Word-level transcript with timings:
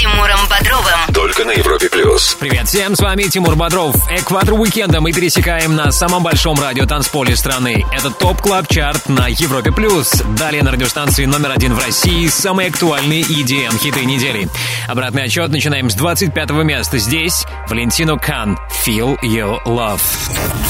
Тимуром 0.00 0.48
Бодровым. 0.48 1.12
Только 1.12 1.44
на 1.44 1.50
Европе 1.50 1.90
плюс. 1.90 2.34
Привет 2.40 2.66
всем, 2.68 2.96
с 2.96 3.00
вами 3.00 3.24
Тимур 3.24 3.54
Бодров. 3.54 3.94
Экватор 4.10 4.54
уикенда 4.54 5.02
мы 5.02 5.12
пересекаем 5.12 5.76
на 5.76 5.92
самом 5.92 6.22
большом 6.22 6.58
радио 6.58 6.86
танцполе 6.86 7.36
страны. 7.36 7.84
Это 7.92 8.10
Top 8.10 8.40
Club 8.40 8.66
Chart 8.66 9.10
на 9.10 9.28
Европе 9.28 9.72
плюс. 9.72 10.10
Далее 10.38 10.62
на 10.62 10.70
радиостанции 10.72 11.26
номер 11.26 11.50
один 11.50 11.74
в 11.74 11.84
России 11.84 12.28
самые 12.28 12.70
актуальные 12.70 13.20
EDM 13.24 13.76
хиты 13.78 14.06
недели. 14.06 14.48
Обратный 14.88 15.24
отчет 15.24 15.50
начинаем 15.50 15.90
с 15.90 15.94
25 15.94 16.50
места. 16.64 16.96
Здесь 16.96 17.44
Валентино 17.68 18.16
Кан 18.16 18.58
Feel 18.86 19.20
Your 19.20 19.62
Love. 19.66 20.00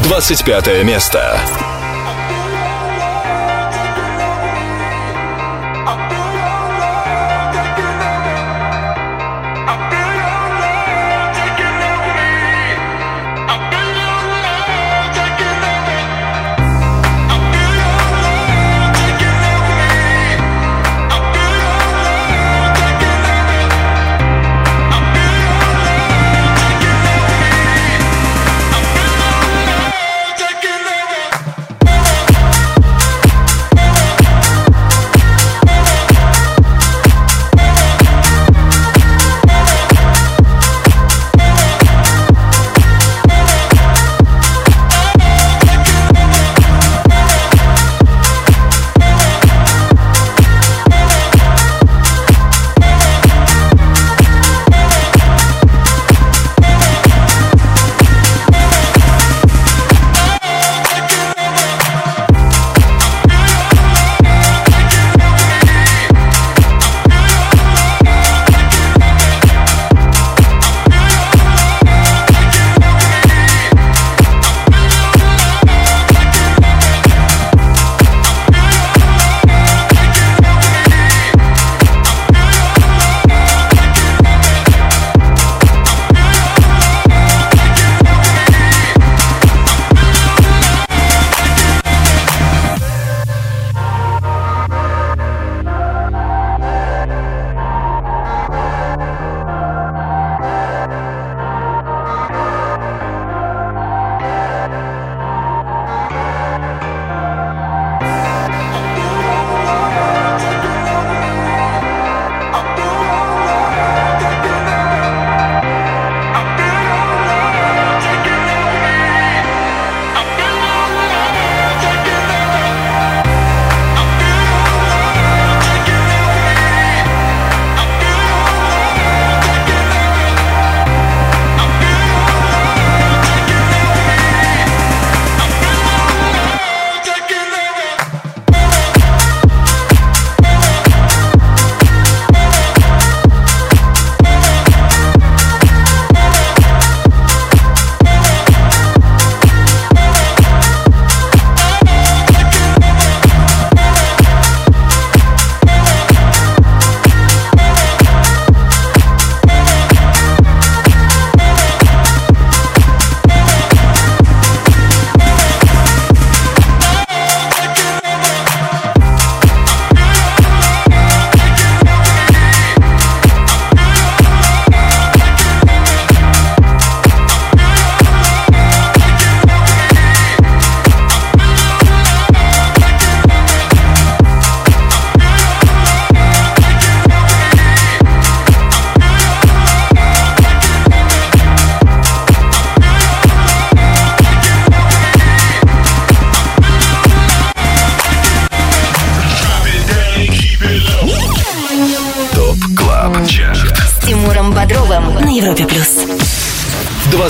25 0.03 0.83
место. 0.83 1.41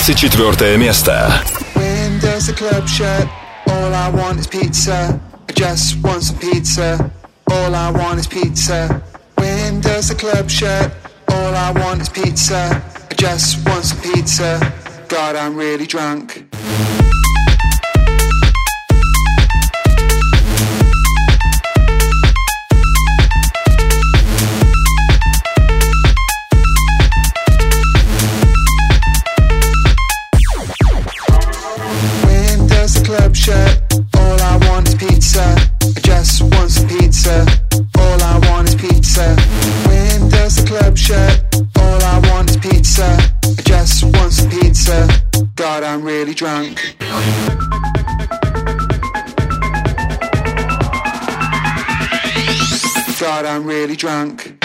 24 0.09 0.77
место. 0.77 1.29
All 3.67 3.93
I 3.93 4.09
want 4.09 4.39
is 4.39 4.47
pizza. 4.47 5.19
I 5.47 5.53
just 5.53 6.01
want 6.03 6.23
some 6.23 6.39
pizza. 6.39 7.11
All 7.51 7.75
I 7.75 7.91
want 7.91 8.19
is 8.19 8.27
pizza. 8.27 9.01
When 9.35 9.81
does 9.81 10.07
the 10.07 10.15
club 10.15 10.49
shut? 10.49 10.91
All 11.29 11.53
I 11.53 11.71
want 11.71 12.01
is 12.01 12.09
pizza. 12.09 12.81
I 13.11 13.13
just 13.13 13.63
want 13.67 13.85
some 13.85 14.01
pizza. 14.01 14.59
God, 15.07 15.35
I'm 15.35 15.55
really 15.55 15.85
drunk. 15.85 16.49
drunk. 16.49 17.18
drunk. 54.00 54.59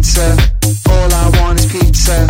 pizza. 0.00 0.34
All 0.88 1.12
I 1.12 1.28
want 1.40 1.60
is 1.60 1.66
pizza. 1.66 2.26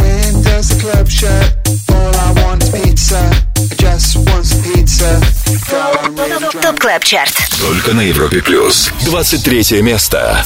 When 0.00 0.42
does 0.42 0.68
the 0.70 0.80
club 0.80 1.08
shut? 1.08 1.56
All 1.94 2.14
I 2.16 2.32
want 2.42 2.64
is 2.64 2.70
pizza. 2.70 3.30
I 3.56 3.74
just 3.76 4.16
want 4.16 4.44
some 4.44 4.62
pizza. 4.62 5.20
Топ 6.60 6.80
Клаб 6.80 7.04
Чарт. 7.04 7.34
Только 7.60 7.94
на 7.94 8.00
Европе 8.00 8.42
Плюс. 8.42 8.90
23 9.04 9.82
место. 9.82 10.44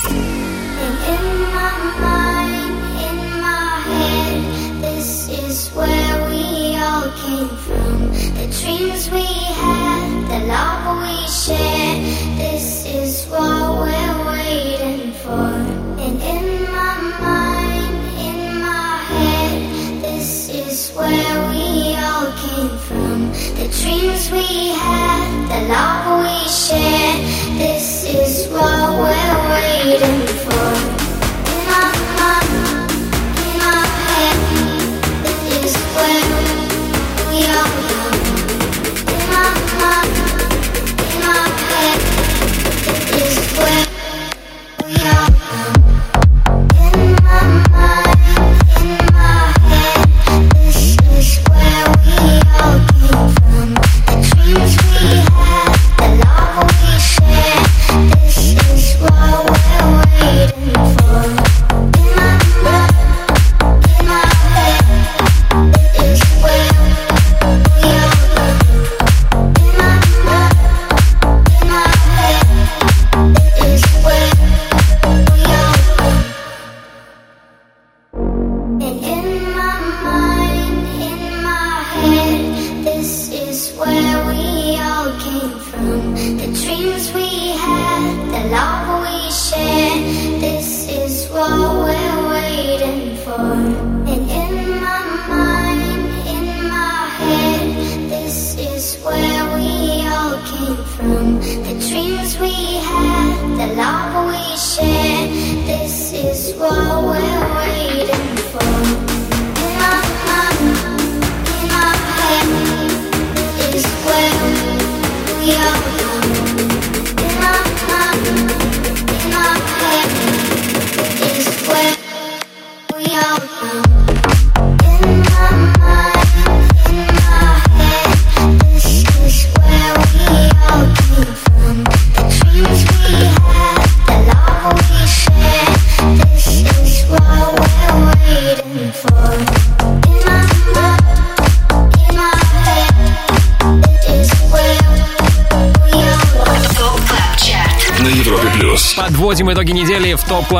moje 149.46 149.54
drogi, 149.54 149.74
nie 149.74 149.85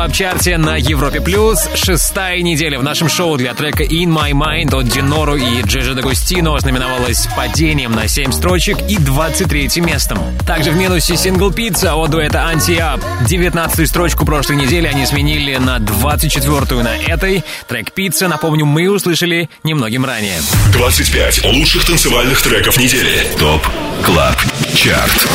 клаб-чарте 0.07 0.57
на 0.57 0.77
Европе+. 0.77 1.19
плюс. 1.19 1.59
Шестая 1.75 2.41
неделя 2.41 2.79
в 2.79 2.83
нашем 2.83 3.09
шоу 3.09 3.35
для 3.35 3.53
трека 3.53 3.83
«In 3.83 4.05
My 4.05 4.31
Mind» 4.31 4.73
от 4.73 4.87
Динору 4.87 5.35
и 5.35 5.61
Джиджи 5.63 5.93
Дагустино 5.95 6.57
знаменовалась 6.59 7.27
падением 7.35 7.91
на 7.91 8.07
7 8.07 8.31
строчек 8.31 8.77
и 8.87 8.97
23 8.97 9.81
местом. 9.81 10.19
Также 10.45 10.71
в 10.71 10.77
минусе 10.77 11.17
сингл 11.17 11.51
«Пицца» 11.51 11.95
от 11.95 12.11
дуэта 12.11 12.45
«Антиап». 12.45 13.01
19 13.27 13.87
строчку 13.87 14.25
прошлой 14.25 14.55
недели 14.55 14.87
они 14.87 15.05
сменили 15.05 15.57
на 15.57 15.77
24-ю 15.77 16.83
на 16.83 16.95
этой. 16.95 17.43
Трек 17.67 17.91
«Пицца», 17.91 18.27
напомню, 18.27 18.65
мы 18.65 18.89
услышали 18.89 19.49
немногим 19.63 20.05
ранее. 20.05 20.39
25 20.71 21.43
лучших 21.45 21.85
танцевальных 21.85 22.41
треков 22.41 22.77
недели. 22.77 23.27
ТОП 23.39 23.67
CLUB 24.03 24.35
CHART 24.75 25.27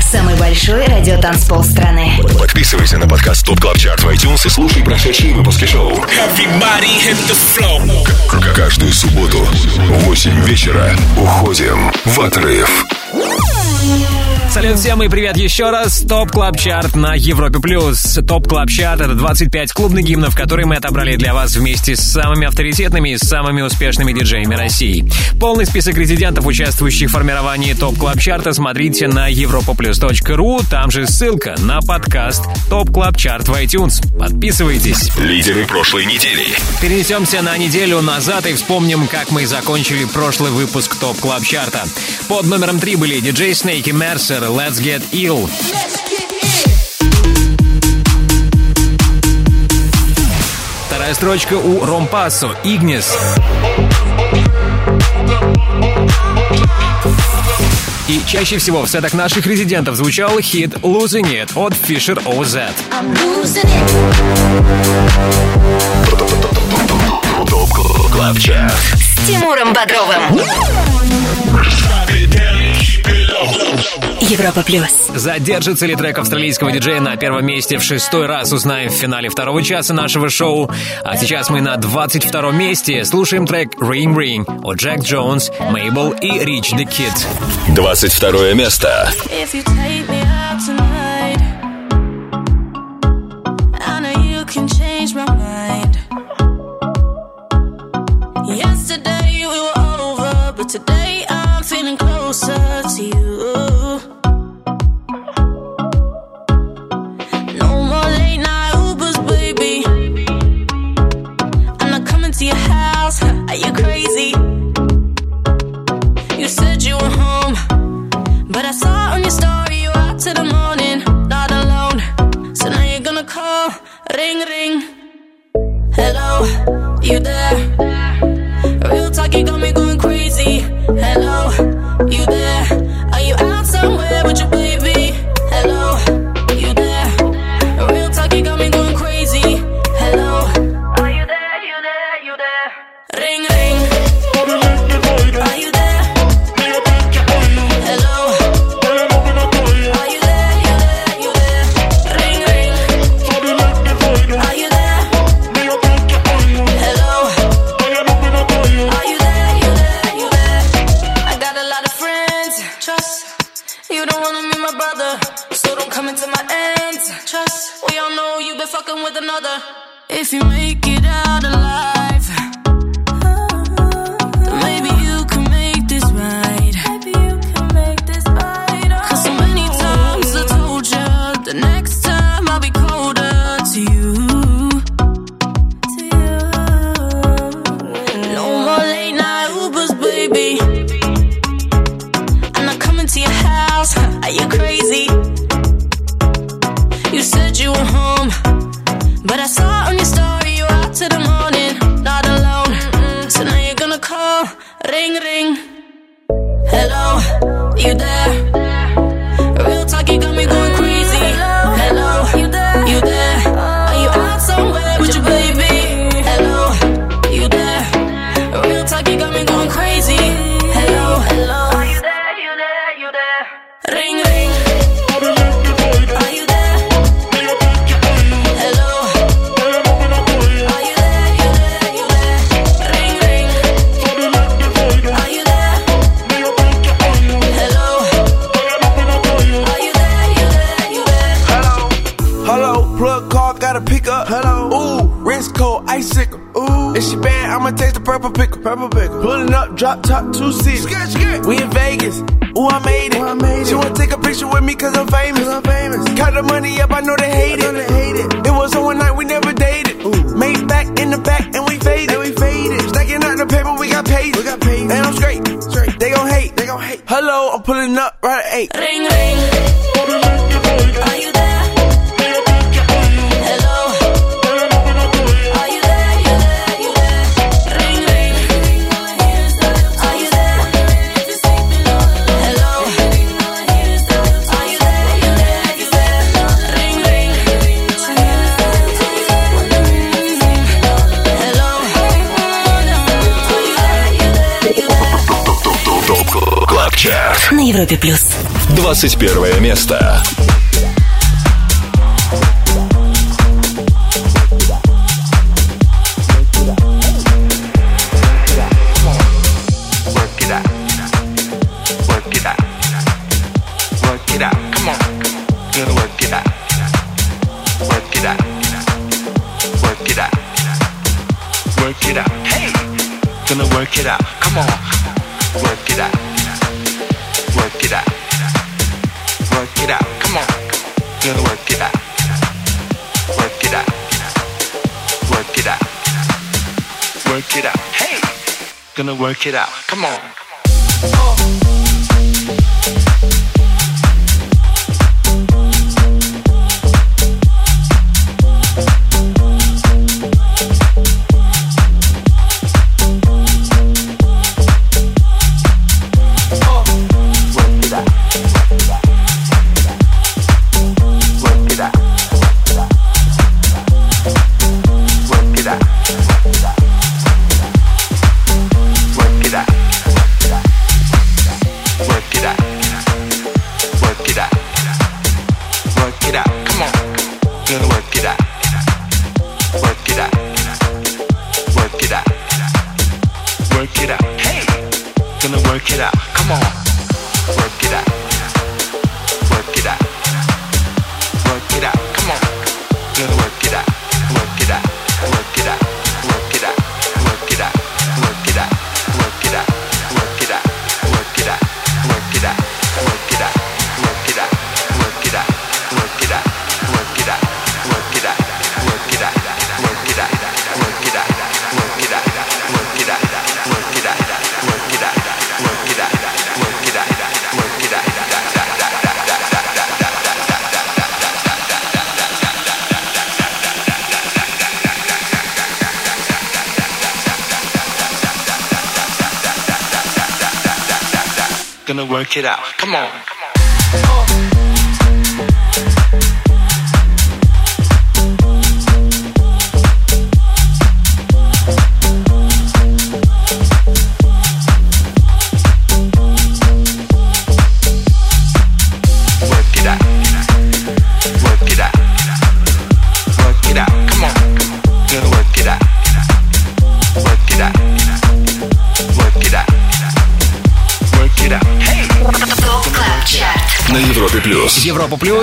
Самый 0.00 0.36
большой 0.36 0.86
радиотанцпол 0.86 1.64
страны. 1.64 2.18
Подписывайся 2.38 2.98
на 2.98 3.08
подкаст 3.08 3.44
TOP 3.44 3.60
CLUB 3.60 3.78
CHART 3.78 4.04
в 4.06 4.08
iTunes 4.08 4.46
и 4.46 4.48
слушай 4.48 4.84
прошедшие 4.84 5.34
выпуски 5.34 5.64
шоу. 5.64 5.92
Каждую 8.54 8.92
субботу 8.92 9.38
в 9.38 10.04
8 10.04 10.44
вечера 10.44 10.96
уходим 11.16 11.92
в 12.04 12.20
отрыв. 12.20 12.86
Салют 14.56 14.78
всем 14.78 15.02
и 15.02 15.08
привет 15.10 15.36
еще 15.36 15.68
раз. 15.68 16.00
Top 16.08 16.30
Club 16.30 16.58
Chart 16.58 16.96
на 16.96 17.14
Европе 17.14 17.58
Плюс. 17.58 18.18
Top 18.26 18.48
Club 18.48 18.70
Chart — 18.70 19.02
это 19.02 19.12
25 19.12 19.70
клубных 19.72 20.06
гимнов, 20.06 20.34
которые 20.34 20.64
мы 20.64 20.76
отобрали 20.76 21.16
для 21.16 21.34
вас 21.34 21.56
вместе 21.56 21.94
с 21.94 22.00
самыми 22.00 22.46
авторитетными 22.46 23.10
и 23.10 23.18
самыми 23.18 23.60
успешными 23.60 24.14
диджеями 24.14 24.54
России. 24.54 25.06
Полный 25.38 25.66
список 25.66 25.98
резидентов, 25.98 26.46
участвующих 26.46 27.10
в 27.10 27.12
формировании 27.12 27.74
Top 27.74 27.98
Club 27.98 28.18
Chart 28.18 28.44
а, 28.44 28.54
смотрите 28.54 29.08
на 29.08 29.30
europaplus.ru. 29.30 30.64
Там 30.70 30.90
же 30.90 31.06
ссылка 31.06 31.54
на 31.58 31.82
подкаст 31.82 32.44
Top 32.70 32.90
Club 32.90 33.18
Chart 33.18 33.48
в 33.48 33.52
iTunes. 33.52 34.00
Подписывайтесь. 34.18 35.14
Лидеры 35.18 35.66
прошлой 35.66 36.06
недели. 36.06 36.46
Перенесемся 36.80 37.42
на 37.42 37.58
неделю 37.58 38.00
назад 38.00 38.46
и 38.46 38.54
вспомним, 38.54 39.06
как 39.06 39.30
мы 39.30 39.46
закончили 39.46 40.06
прошлый 40.06 40.50
выпуск 40.50 40.96
Top 40.96 41.18
Club 41.18 41.44
Chart 41.44 41.73
а. 41.73 41.84
Под 42.28 42.46
номером 42.46 42.80
3 42.80 42.96
были 42.96 43.20
DJ 43.20 43.54
Snake 43.54 43.75
и 43.76 43.90
Mercer, 43.90 44.42
Let's 44.44 44.80
Get 44.80 45.02
Ill. 45.12 45.50
Вторая 50.86 51.12
строчка 51.12 51.58
у 51.58 51.84
Ромпасо, 51.84 52.56
Игнис. 52.64 53.14
И 58.08 58.22
чаще 58.26 58.56
всего 58.56 58.80
в 58.80 58.88
сетах 58.88 59.12
наших 59.12 59.46
резидентов 59.46 59.96
звучал 59.96 60.40
хит 60.40 60.72
«Losing 60.76 61.30
It» 61.30 61.50
от 61.54 61.74
Fisher 61.74 62.16
OZ. 62.24 62.70
С 68.96 69.26
Тимуром 69.26 69.74
Бодровым. 69.74 70.40
Европа 74.20 74.62
плюс. 74.62 75.08
Задержится 75.14 75.86
ли 75.86 75.94
трек 75.94 76.18
австралийского 76.18 76.72
диджея 76.72 77.00
на 77.00 77.16
первом 77.16 77.46
месте 77.46 77.78
в 77.78 77.82
шестой 77.82 78.26
раз, 78.26 78.52
узнаем 78.52 78.90
в 78.90 78.94
финале 78.94 79.28
второго 79.28 79.62
часа 79.62 79.94
нашего 79.94 80.30
шоу. 80.30 80.70
А 81.04 81.16
сейчас 81.16 81.50
мы 81.50 81.60
на 81.60 81.76
22 81.76 82.50
месте 82.52 83.04
слушаем 83.04 83.46
трек 83.46 83.74
Ring 83.80 84.14
Ring 84.14 84.44
от 84.64 84.76
Джек 84.78 85.00
Джонс, 85.02 85.50
Мейбл 85.70 86.12
и 86.12 86.44
Рич 86.44 86.70
Д 86.72 86.84
Кид. 86.84 87.12
22 87.68 88.54
место. 88.54 89.08
If 89.26 89.54
you 89.54 89.62
take 89.64 90.08
me 90.08 90.22
out. 90.22 90.45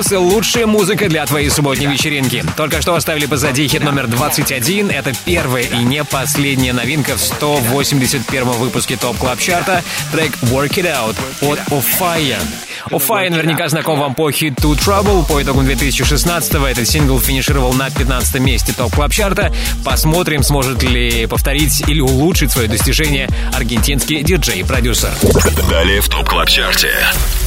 Европа 0.03 0.09
Плюс– 0.09 0.11
лучшая 0.33 0.65
музыка 0.65 1.07
для 1.07 1.25
твоей 1.25 1.49
субботней 1.49 1.87
вечеринки. 1.87 2.43
Только 2.57 2.81
что 2.81 2.95
оставили 2.95 3.25
позади 3.25 3.67
хит 3.67 3.83
номер 3.83 4.07
21. 4.07 4.89
Это 4.89 5.13
первая 5.25 5.63
и 5.63 5.77
не 5.77 6.03
последняя 6.03 6.73
новинка 6.73 7.15
в 7.15 7.21
181 7.21 8.43
выпуске 8.43 8.97
Top 8.97 9.17
Club 9.17 9.39
Chart 9.39 9.71
а. 9.71 9.83
Трек 10.11 10.31
«Work 10.43 10.75
It 10.75 10.85
Out» 10.85 11.15
от 11.41 11.59
Offaiah. 11.71 12.39
Offaiah 12.91 13.29
наверняка 13.29 13.69
знаком 13.69 13.99
вам 13.99 14.13
по 14.15 14.31
хиту 14.31 14.73
Trouble. 14.73 15.25
По 15.27 15.41
итогам 15.41 15.65
2016-го 15.65 16.67
этот 16.67 16.87
сингл 16.87 17.19
финишировал 17.19 17.73
на 17.73 17.89
15 17.89 18.39
месте 18.41 18.73
Top 18.73 18.93
Club 18.93 19.11
Chart 19.11 19.41
а. 19.41 19.53
Посмотрим, 19.85 20.43
сможет 20.43 20.83
ли 20.83 21.25
повторить 21.25 21.83
или 21.87 22.01
улучшить 22.01 22.51
свое 22.51 22.67
достижение 22.67 23.29
аргентинский 23.53 24.21
диджей-продюсер. 24.23 25.11
Далее 25.69 26.01
в 26.01 26.09
Top 26.09 26.27
Club 26.27 26.49
Chart 26.49 26.79
е. 26.79 26.91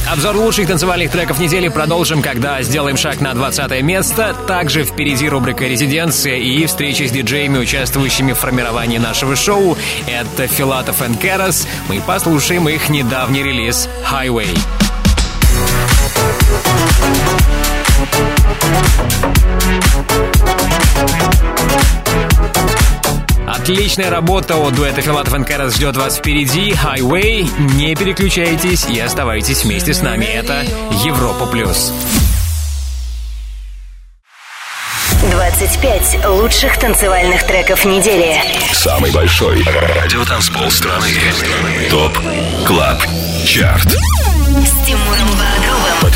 Обзор 0.09 0.37
лучших 0.37 0.67
танцевальных 0.67 1.11
треков 1.11 1.39
недели 1.39 1.67
продолжим, 1.67 2.21
когда 2.21 2.61
сделаем 2.61 2.97
шаг 2.97 3.19
на 3.19 3.33
20 3.33 3.81
место. 3.81 4.35
Также 4.47 4.85
впереди 4.85 5.27
рубрика 5.27 5.65
«Резиденция» 5.65 6.37
и 6.37 6.65
встречи 6.65 7.03
с 7.03 7.11
диджеями, 7.11 7.57
участвующими 7.57 8.31
в 8.31 8.37
формировании 8.37 8.97
нашего 8.97 9.35
шоу. 9.35 9.77
Это 10.07 10.47
Филатов 10.47 11.01
и 11.01 11.15
Карас. 11.15 11.67
Мы 11.89 11.99
послушаем 11.99 12.69
их 12.69 12.89
недавний 12.89 13.43
релиз 13.43 13.89
«Highway». 14.09 14.57
Отличная 23.45 24.09
работа 24.09 24.55
от 24.55 24.75
дуэта 24.75 25.01
Филатов 25.01 25.33
и 25.33 25.73
ждет 25.73 25.97
вас 25.97 26.17
впереди. 26.17 26.71
Highway. 26.71 27.49
Не 27.75 27.95
переключайтесь 27.95 28.85
и 28.85 28.97
оставайтесь 28.99 29.65
вместе 29.65 29.93
с 29.93 30.01
нами. 30.01 30.23
Это 30.23 30.63
Европа 31.03 31.47
Плюс. 31.47 31.91
25 35.29 36.25
лучших 36.27 36.79
танцевальных 36.79 37.45
треков 37.45 37.83
недели. 37.83 38.39
Самый 38.71 39.11
большой 39.11 39.63
радиотанцпол 39.63 40.71
страны. 40.71 41.09
Top 41.89 42.17
Club 42.65 43.01
Chart. 43.45 43.89
С 43.89 44.85
Тимуром. 44.85 45.56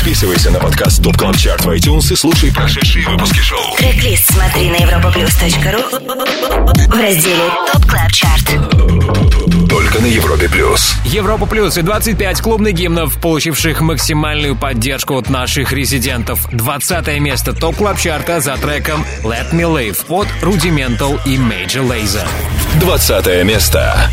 Подписывайся 0.02 0.50
на 0.50 0.58
подкаст 0.58 1.00
Top 1.00 1.16
Club 1.16 1.36
Chart 1.36 1.64
в 1.64 1.70
iTunes 1.70 2.12
и 2.12 2.16
слушай 2.16 2.52
прошедшие 2.52 3.08
выпуски 3.08 3.38
шоу. 3.38 3.76
Трек-лист 3.76 4.32
смотри 4.32 4.68
на 4.68 4.78
europaplus.ru 4.78 6.88
в 6.88 7.00
разделе 7.00 7.48
ТОП 7.72 7.86
КЛАБ 7.86 8.10
ЧАРТ. 8.10 9.68
Только 9.68 10.00
на 10.00 10.06
Европе 10.06 10.48
плюс. 10.48 10.96
Европа 11.04 11.46
Плюс 11.46 11.78
и 11.78 11.82
25 11.82 12.40
клубных 12.40 12.74
гимнов, 12.74 13.16
получивших 13.20 13.80
максимальную 13.80 14.56
поддержку 14.56 15.16
от 15.16 15.30
наших 15.30 15.72
резидентов. 15.72 16.48
20 16.50 17.20
место 17.20 17.52
топ 17.52 17.76
клаб 17.76 17.96
чарта 17.96 18.40
за 18.40 18.56
треком 18.56 19.06
Let 19.22 19.52
Me 19.52 19.72
Live 19.72 20.04
от 20.08 20.26
Rudimental 20.42 21.20
и 21.24 21.36
Major 21.36 21.88
Lazer. 21.88 22.26
20 22.80 23.44
место. 23.44 24.10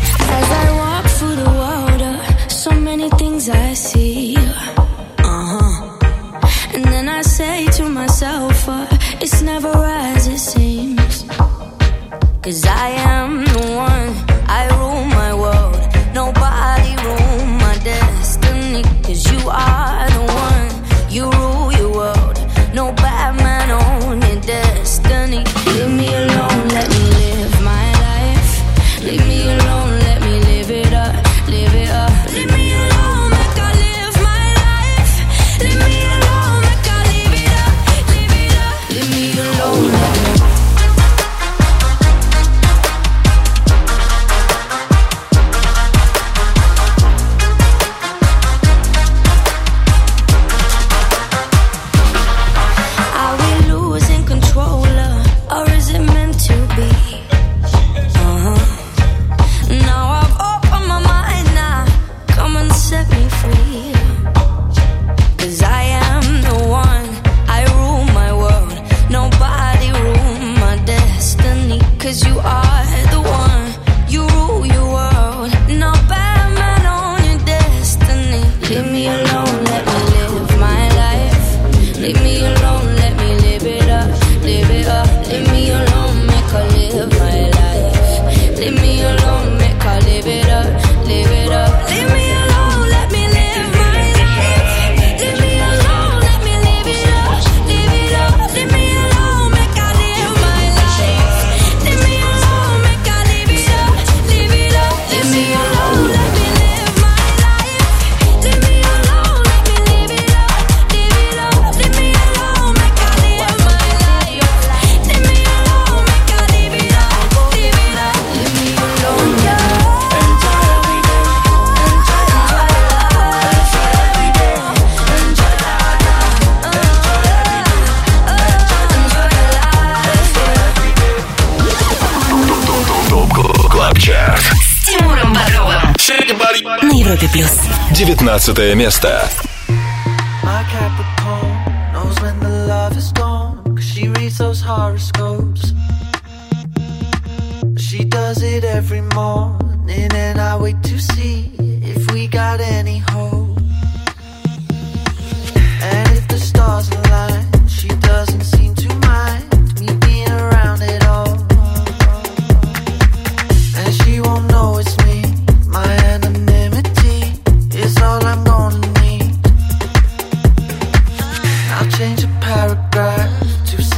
19 138.52 138.74
место. 138.74 139.49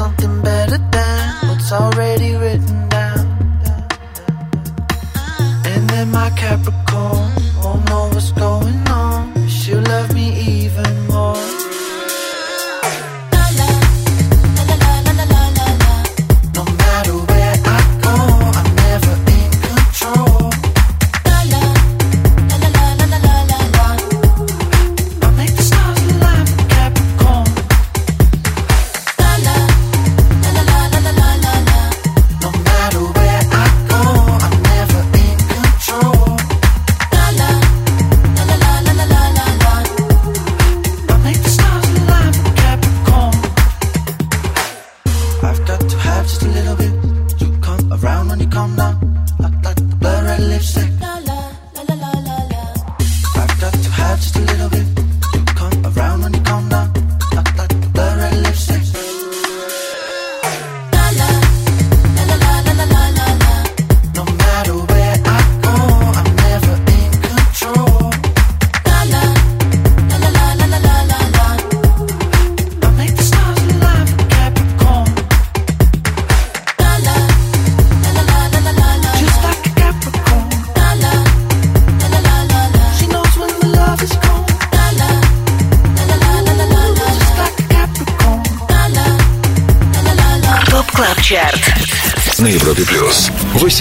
something 0.02 0.42
better 0.42 0.78
than 0.90 1.48
what's 1.48 1.70
already 1.70 2.34
written 2.34 2.88
down. 2.88 3.24
And 5.64 5.82
then 5.90 6.10
my 6.10 6.28
Capricorn. 6.30 7.21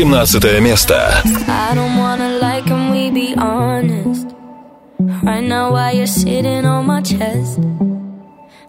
18 0.01 0.63
место. 0.63 1.23
I 1.47 1.75
don't 1.75 1.99
wanna 1.99 2.39
like 2.41 2.71
and 2.71 2.91
we 2.93 3.11
be 3.11 3.35
honest. 3.37 4.27
Right 5.23 5.45
now 5.45 5.73
while 5.73 5.95
you're 5.95 6.07
sitting 6.07 6.65
on 6.65 6.87
my 6.87 7.03
chest. 7.03 7.61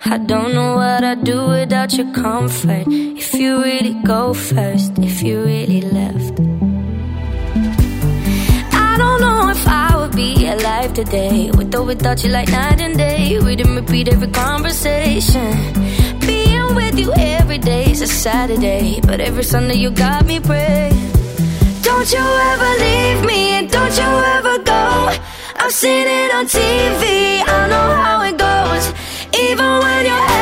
I 0.03 0.17
don't 0.17 0.53
know 0.53 0.75
what 0.75 1.03
I'd 1.03 1.23
do 1.23 1.47
without 1.47 1.93
your 1.93 2.11
comfort. 2.13 2.85
If 2.87 3.33
you 3.33 3.63
really 3.63 3.95
go 4.03 4.33
first, 4.33 4.99
if 4.99 5.23
you 5.23 5.43
really 5.43 5.81
left. 5.81 6.39
I 8.73 8.97
don't 8.97 9.21
know 9.21 9.49
if 9.49 9.65
I 9.65 9.95
would 9.95 10.15
be 10.15 10.47
alive 10.47 10.93
today. 10.93 11.51
With 11.51 11.73
or 11.73 11.83
without 11.83 12.23
you, 12.23 12.31
like 12.31 12.49
night 12.49 12.81
and 12.81 12.97
day. 12.97 13.39
We 13.39 13.55
didn't 13.55 13.75
repeat 13.75 14.09
every 14.09 14.29
conversation 14.29 15.77
with 16.77 16.99
you 16.99 17.11
every 17.15 17.57
day's 17.57 18.01
a 18.01 18.07
Saturday, 18.07 18.99
but 19.01 19.19
every 19.19 19.43
Sunday 19.43 19.75
you 19.75 19.89
got 19.91 20.25
me 20.25 20.39
praying. 20.39 21.00
Don't 22.02 22.14
you 22.14 22.18
ever 22.18 22.70
leave 22.80 23.24
me 23.24 23.50
and 23.58 23.70
don't 23.70 23.96
you 23.96 24.02
ever 24.02 24.58
go. 24.64 25.14
I've 25.54 25.70
seen 25.70 26.08
it 26.08 26.34
on 26.34 26.46
TV, 26.46 27.44
I 27.46 27.68
know 27.68 27.94
how 28.02 28.22
it 28.22 28.36
goes. 28.36 28.92
Even 29.40 29.78
when 29.78 30.06
you're 30.06 30.41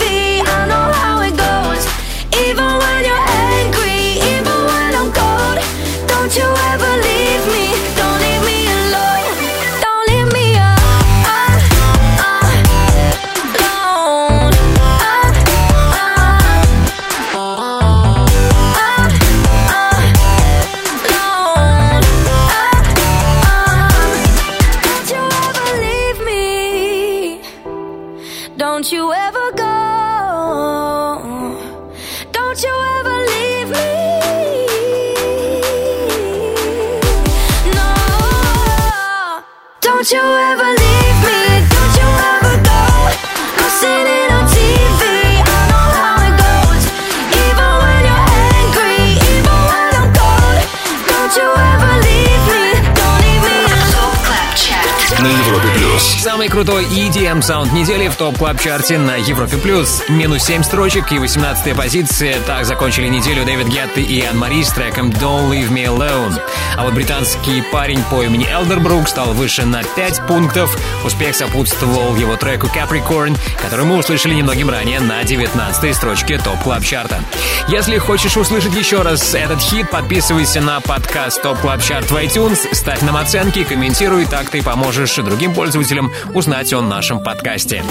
крутой 56.51 56.83
EDM 56.83 57.41
sound 57.41 57.71
недели 57.71 58.09
в 58.09 58.15
Top 58.17 58.37
Club 58.37 58.59
Chart 58.59 58.91
е 58.91 58.97
на 58.97 59.15
Европе 59.15 59.55
плюс. 59.55 60.03
Минус 60.09 60.43
7 60.43 60.63
строчек 60.63 61.11
и 61.13 61.17
18 61.17 61.75
позиция. 61.75 62.41
Так 62.45 62.65
закончили 62.65 63.07
неделю 63.07 63.45
David 63.45 63.67
Guetta 63.67 64.01
и 64.01 64.21
Anne-Marie 64.25 64.61
с 64.61 64.71
треком 64.71 65.11
Don't 65.11 65.49
Leave 65.49 65.69
Me 65.69 65.85
Alone. 65.85 66.37
А 66.77 66.83
вот 66.83 66.93
британский 66.93 67.63
парень 67.71 68.03
по 68.11 68.21
имени 68.21 68.45
Elderbrook 68.51 69.07
стал 69.07 69.33
выше 69.33 69.65
на 69.65 69.81
5 69.83 70.27
пунктов. 70.27 70.77
Успех 71.05 71.35
сопутствовал 71.35 72.17
его 72.17 72.35
треку 72.35 72.67
Capricorn, 72.67 73.37
который 73.61 73.85
мы 73.85 73.97
услышали 73.97 74.33
немногим 74.33 74.69
ранее 74.69 74.99
на 74.99 75.23
19 75.23 75.95
строчке 75.95 76.37
Top 76.37 76.59
Club 76.63 76.83
Chart 76.83 77.12
а. 77.12 77.23
Если 77.69 77.97
хочешь 77.97 78.35
услышать 78.35 78.75
еще 78.75 79.01
раз 79.01 79.33
этот 79.33 79.61
хит, 79.61 79.89
подписывайся 79.89 80.59
на 80.59 80.81
подкаст 80.81 81.41
Top 81.41 81.59
Club 81.59 81.81
Chart 81.81 82.09
в 82.09 82.15
iTunes, 82.15 82.73
ставь 82.73 83.01
нам 83.01 83.15
оценки, 83.15 83.63
комментируй, 83.63 84.25
так 84.25 84.49
ты 84.49 84.61
поможешь 84.61 85.15
другим 85.15 85.53
пользователям 85.53 86.11
узнать 86.41 86.73
о 86.73 86.81
нашем 86.81 87.23
подкасте. 87.23 87.83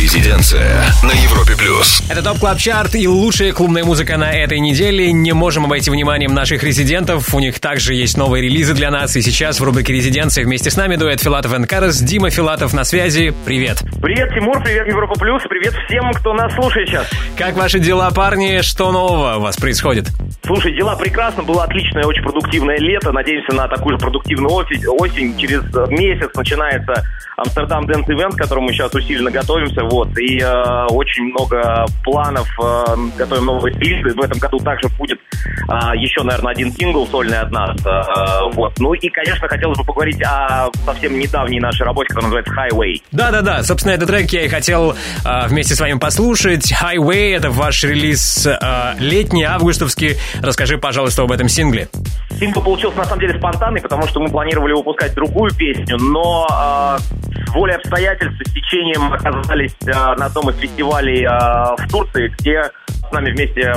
Резиденция 0.00 0.82
на 1.02 1.12
Европе 1.12 1.54
плюс. 1.54 2.02
Это 2.08 2.22
Top 2.22 2.38
Club 2.38 2.58
Chart 2.58 2.94
и 2.94 3.06
лучшая 3.06 3.52
клубная 3.52 3.84
музыка 3.84 4.16
на 4.16 4.32
этой 4.32 4.58
неделе. 4.58 5.12
Не 5.12 5.34
можем 5.34 5.66
обойти 5.66 5.90
вниманием 5.90 6.32
наших 6.32 6.64
резидентов. 6.64 7.34
У 7.34 7.38
них 7.38 7.60
также 7.60 7.94
есть 7.94 8.16
новые 8.16 8.42
релизы 8.42 8.72
для 8.72 8.90
нас. 8.90 9.14
И 9.16 9.20
сейчас 9.20 9.60
в 9.60 9.64
рубрике 9.64 9.92
«Резиденция» 9.92 10.44
вместе 10.44 10.70
с 10.70 10.76
нами 10.78 10.96
дуэт 10.96 11.20
Филатов 11.20 11.52
и 11.52 11.66
Карас. 11.66 12.00
Дима 12.00 12.30
Филатов 12.30 12.72
на 12.72 12.84
связи. 12.84 13.34
Привет. 13.44 13.82
Привет, 14.00 14.30
Тимур, 14.32 14.62
привет, 14.62 14.86
Европа 14.86 15.20
Плюс, 15.20 15.42
привет 15.46 15.74
всем, 15.86 16.10
кто 16.14 16.32
нас 16.32 16.54
слушает 16.54 16.88
сейчас. 16.88 17.06
Как 17.36 17.54
ваши 17.54 17.80
дела, 17.80 18.10
парни? 18.12 18.62
Что 18.62 18.92
нового 18.92 19.36
у 19.36 19.40
вас 19.40 19.58
происходит? 19.58 20.06
Слушай, 20.46 20.76
дела 20.76 20.94
прекрасно, 20.94 21.42
было 21.42 21.64
отличное, 21.64 22.04
очень 22.04 22.22
продуктивное 22.22 22.78
лето. 22.78 23.10
Надеемся 23.10 23.52
на 23.52 23.66
такую 23.66 23.94
же 23.94 23.98
продуктивную 23.98 24.52
осень. 24.52 24.86
осень. 24.86 25.36
Через 25.36 25.62
э, 25.74 25.86
месяц 25.90 26.30
начинается 26.36 27.02
Amsterdam 27.36 27.84
Dance 27.86 28.08
Event, 28.08 28.34
к 28.34 28.38
которому 28.38 28.68
мы 28.68 28.72
сейчас 28.72 28.94
усиленно 28.94 29.32
готовимся. 29.32 29.82
Вот. 29.82 30.16
И 30.18 30.38
э, 30.40 30.86
очень 30.90 31.24
много 31.24 31.84
планов, 32.04 32.48
э, 32.62 32.84
готовим 33.18 33.46
новые 33.46 33.74
релизы. 33.74 34.16
В 34.16 34.22
этом 34.22 34.38
году 34.38 34.58
также 34.58 34.88
будет 34.96 35.18
э, 35.18 35.96
еще, 35.96 36.22
наверное, 36.22 36.52
один 36.52 36.72
сингл 36.72 37.08
сольный 37.08 37.40
от 37.40 37.50
нас. 37.50 37.76
Э, 37.84 38.48
вот. 38.52 38.78
Ну 38.78 38.94
и, 38.94 39.08
конечно, 39.08 39.48
хотелось 39.48 39.78
бы 39.78 39.84
поговорить 39.84 40.22
о 40.22 40.70
совсем 40.84 41.18
недавней 41.18 41.58
нашей 41.58 41.82
работе, 41.82 42.14
которая 42.14 42.30
называется 42.30 42.54
Highway. 42.54 43.02
Да-да-да, 43.10 43.64
собственно, 43.64 43.94
этот 43.94 44.08
трек 44.08 44.30
я 44.30 44.44
и 44.44 44.48
хотел 44.48 44.92
э, 44.92 45.48
вместе 45.48 45.74
с 45.74 45.80
вами 45.80 45.98
послушать. 45.98 46.72
Highway— 46.72 47.36
это 47.36 47.50
ваш 47.50 47.82
релиз 47.82 48.46
э, 48.46 48.94
летний, 49.00 49.42
августовский. 49.42 50.16
Расскажи, 50.42 50.78
пожалуйста, 50.78 51.22
об 51.22 51.32
этом 51.32 51.48
сингле. 51.48 51.88
Сингл 52.38 52.62
получился 52.62 52.98
на 52.98 53.04
самом 53.04 53.20
деле 53.20 53.38
спонтанный, 53.38 53.80
потому 53.80 54.06
что 54.06 54.20
мы 54.20 54.28
планировали 54.28 54.72
выпускать 54.72 55.14
другую 55.14 55.54
песню, 55.54 55.96
но 55.98 56.46
э, 56.50 57.50
волей 57.52 57.74
обстоятельств, 57.74 58.40
с 58.44 58.52
течением 58.52 59.12
оказались 59.12 59.74
э, 59.86 59.92
на 59.92 60.26
одном 60.26 60.50
из 60.50 60.56
фестивалей 60.56 61.24
э, 61.24 61.28
в 61.28 61.90
Турции, 61.90 62.28
где 62.38 62.70
с 63.08 63.12
нами 63.12 63.30
вместе 63.30 63.72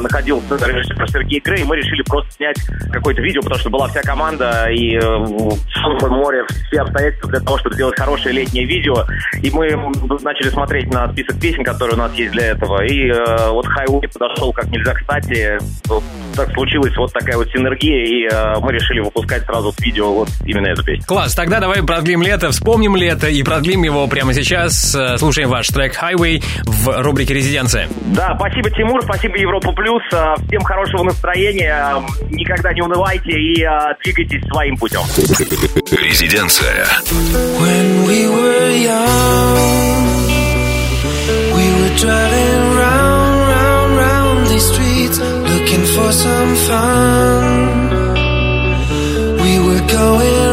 находился 0.00 0.54
режиссер 0.56 1.08
Сергей 1.08 1.40
Грей, 1.40 1.62
и 1.62 1.64
мы 1.64 1.76
решили 1.76 2.02
просто 2.02 2.30
снять 2.32 2.56
какое-то 2.92 3.22
видео, 3.22 3.42
потому 3.42 3.60
что 3.60 3.70
была 3.70 3.88
вся 3.88 4.02
команда 4.02 4.66
и 4.70 4.96
э, 4.96 6.08
море, 6.08 6.44
все 6.68 6.80
обстоятельства 6.80 7.30
для 7.30 7.40
того, 7.40 7.58
чтобы 7.58 7.74
сделать 7.74 7.98
хорошее 7.98 8.34
летнее 8.34 8.66
видео. 8.66 9.04
И 9.42 9.50
мы 9.50 9.70
начали 10.22 10.48
смотреть 10.50 10.92
на 10.92 11.10
список 11.12 11.40
песен, 11.40 11.64
которые 11.64 11.94
у 11.94 11.98
нас 11.98 12.12
есть 12.14 12.32
для 12.32 12.48
этого. 12.48 12.84
И 12.84 13.08
э, 13.08 13.50
вот 13.50 13.66
Highway 13.66 14.08
подошел 14.12 14.52
как 14.52 14.66
нельзя 14.66 14.94
кстати. 14.94 15.58
Так 16.36 16.52
случилась 16.52 16.96
вот 16.96 17.12
такая 17.12 17.36
вот 17.36 17.48
синергия, 17.50 18.04
и 18.04 18.28
э, 18.32 18.60
мы 18.60 18.72
решили 18.72 19.00
выпускать 19.00 19.44
сразу 19.44 19.72
видео 19.78 20.12
вот 20.12 20.28
именно 20.44 20.68
эту 20.68 20.84
песню. 20.84 21.04
Класс, 21.06 21.34
тогда 21.34 21.60
давай 21.60 21.82
продлим 21.82 22.22
лето, 22.22 22.50
вспомним 22.50 22.96
лето 22.96 23.28
и 23.28 23.42
продлим 23.42 23.82
его 23.82 24.06
прямо 24.06 24.34
сейчас. 24.34 24.96
Слушаем 25.18 25.48
ваш 25.48 25.68
трек 25.68 25.94
Highway 26.00 26.42
в 26.64 27.02
рубрике 27.02 27.34
«Резиденция». 27.34 27.88
Да, 28.06 28.34
спасибо, 28.36 28.69
Тимур, 28.76 29.02
спасибо, 29.02 29.36
Европа 29.38 29.72
Плюс. 29.72 30.02
Э, 30.12 30.34
Всем 30.48 30.62
хорошего 30.62 31.02
настроения, 31.04 32.02
никогда 32.30 32.72
не 32.72 32.82
унывайте 32.82 33.30
и 33.32 33.62
э, 33.62 33.68
двигайтесь 34.02 34.42
своим 34.48 34.76
путем. 34.76 35.02
Резиденция. 35.90 36.86
When 37.60 38.04
we 38.06 38.28
were 38.28 38.70
young, 38.70 40.00
we 41.54 41.64
were 41.78 41.96
driving 41.96 42.76
round, 42.76 43.48
round, 43.48 43.96
round 43.96 44.46
these 44.48 44.64
streets 44.72 45.18
looking 45.18 45.84
for 45.94 46.12
some 46.12 46.56
fun. 46.66 47.90
We 49.42 49.58
were 49.58 49.80
going 49.86 50.49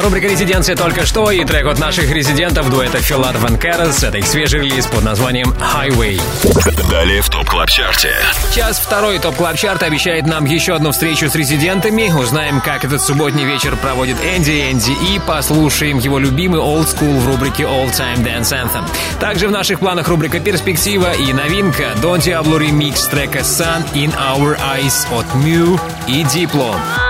Рубрика 0.00 0.28
«Резиденция» 0.28 0.76
только 0.76 1.04
что 1.04 1.30
и 1.30 1.44
трек 1.44 1.66
от 1.66 1.78
наших 1.78 2.10
резидентов 2.10 2.70
дуэта 2.70 2.98
Филатов 2.98 3.36
и 3.36 3.58
Карас. 3.58 4.02
Это 4.02 4.16
их 4.16 4.26
свежий 4.26 4.60
релиз 4.60 4.86
под 4.86 5.04
названием 5.04 5.50
«Highway». 5.50 6.20
Далее 6.88 7.20
в 7.20 7.28
Top 7.28 7.46
Club 7.46 7.68
Chart 7.68 8.01
е. 8.01 8.14
Час 8.54 8.78
второй 8.78 9.18
Top 9.18 9.36
Club 9.36 9.56
Chart 9.56 9.82
обещает 9.82 10.26
нам 10.26 10.46
еще 10.46 10.74
одну 10.74 10.92
встречу 10.92 11.28
с 11.28 11.34
резидентами. 11.34 12.10
Узнаем, 12.10 12.62
как 12.62 12.84
этот 12.84 13.02
субботний 13.02 13.44
вечер 13.44 13.76
проводит 13.76 14.16
Энди 14.24 14.70
Энди 14.70 14.92
и 14.92 15.20
послушаем 15.26 15.98
его 15.98 16.18
любимый 16.18 16.60
Old 16.60 16.86
School 16.86 17.18
в 17.18 17.26
рубрике 17.26 17.64
All 17.64 17.90
Time 17.90 18.24
Dance 18.24 18.52
Anthem. 18.52 18.84
Также 19.20 19.48
в 19.48 19.50
наших 19.50 19.80
планах 19.80 20.08
рубрика 20.08 20.40
«Перспектива» 20.40 21.12
и 21.12 21.32
новинка 21.32 21.92
Don 22.02 22.18
Diablo 22.18 22.58
ремикс 22.58 23.04
трека 23.06 23.40
Sun 23.40 23.84
in 23.92 24.14
Our 24.16 24.58
Eyes 24.58 25.06
от 25.12 25.26
MØ 25.44 25.78
и 26.08 26.22
Diplo. 26.22 26.74
И, 26.74 27.09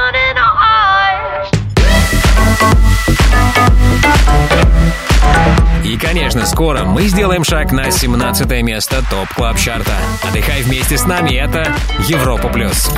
конечно, 6.01 6.47
скоро 6.47 6.85
мы 6.85 7.07
сделаем 7.09 7.45
шаг 7.45 7.73
на 7.73 7.91
17 7.91 8.51
место 8.63 9.05
Top 9.11 9.29
Club 9.35 9.59
Chart 9.59 9.83
а. 9.83 9.93
Отдыхай 10.23 10.63
вместе 10.63 10.97
с 10.97 11.05
нами, 11.05 11.35
это 11.35 11.75
Европа 12.09 12.49
Плюс. 12.49 12.91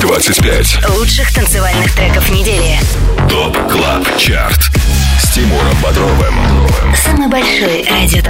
25. 0.00 0.88
Лучших 0.96 1.34
танцевальных 1.34 1.92
треков 1.94 2.30
недели. 2.30 2.78
Top 3.28 3.56
Club 3.70 4.04
Chart. 4.16 4.70
Тимуром 5.36 5.76
Бодровым. 5.82 6.34
Самый 7.04 7.28
большой 7.28 7.84
радио 7.90 8.22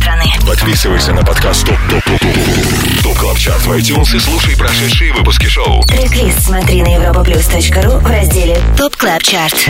страны. 0.00 0.24
Подписывайся 0.46 1.12
на 1.12 1.22
подкаст 1.22 1.66
TOP 1.66 1.76
TOP 1.88 2.04
TOP 2.04 2.20
TOP 2.20 3.02
TOP 3.04 3.18
CLUB 3.18 3.38
CHART 3.38 3.66
в 3.66 3.72
iTunes 3.72 4.16
и 4.16 4.18
слушай 4.18 4.56
прошедшие 4.56 5.12
выпуски 5.12 5.46
шоу. 5.46 5.82
трек 5.84 6.32
смотри 6.38 6.82
на 6.82 6.88
europaplus.ru 6.96 7.98
в 7.98 8.06
разделе 8.06 8.58
TOP 8.76 8.96
CLUB 8.96 9.22
CHART. 9.22 9.68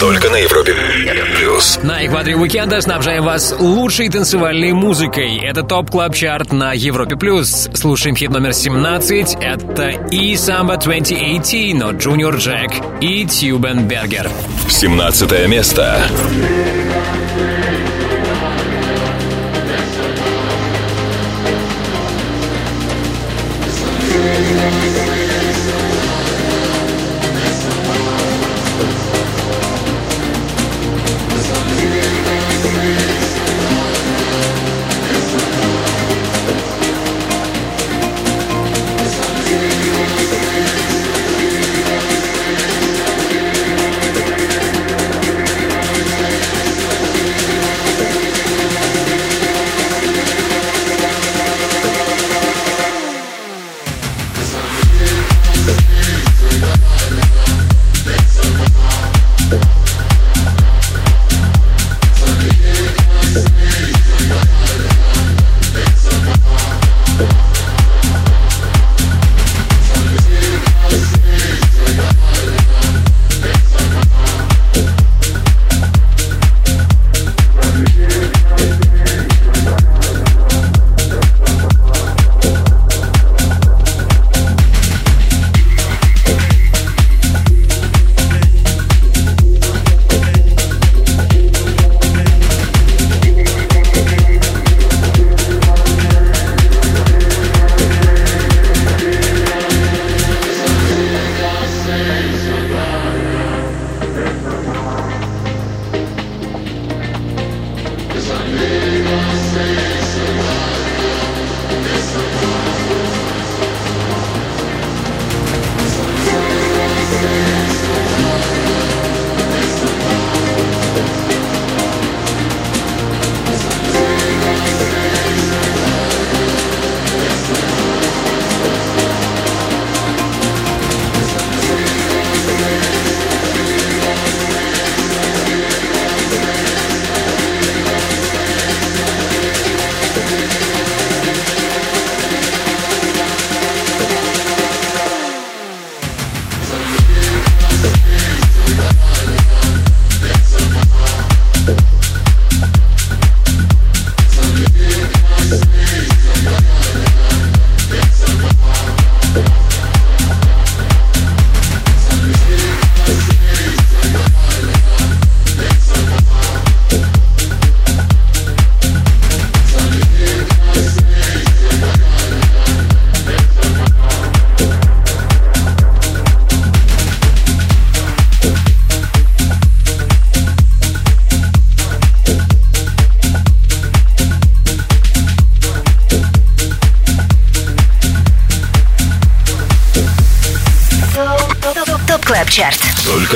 Только 0.00 0.30
на 0.30 0.36
Европе 0.36 0.74
Плюс. 1.36 1.78
На 1.82 2.04
экваторе 2.06 2.36
уикенда 2.36 2.80
снабжаем 2.80 3.24
вас 3.24 3.54
лучшей 3.58 4.08
танцевальной 4.08 4.72
музыкой. 4.72 5.38
Это 5.38 5.62
TOP 5.62 5.90
CLUB 5.90 6.14
CHART 6.14 6.52
на 6.52 6.72
Европе 6.72 7.16
Плюс. 7.16 7.68
Слушаем 7.74 8.16
хит 8.16 8.30
номер 8.30 8.54
17. 8.54 9.36
Это 9.40 9.90
E-Samba 10.10 10.76
2018 10.76 11.74
но 11.74 11.92
Junior 11.92 12.36
Jack 12.36 12.72
и 13.00 13.24
Tube & 13.26 13.74
Berger. 13.74 14.30
17 14.68 15.27
четвертое 15.28 15.46
место. 15.46 16.02
Yeah. 24.10 24.77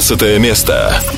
16 0.00 0.38
место. 0.38 1.09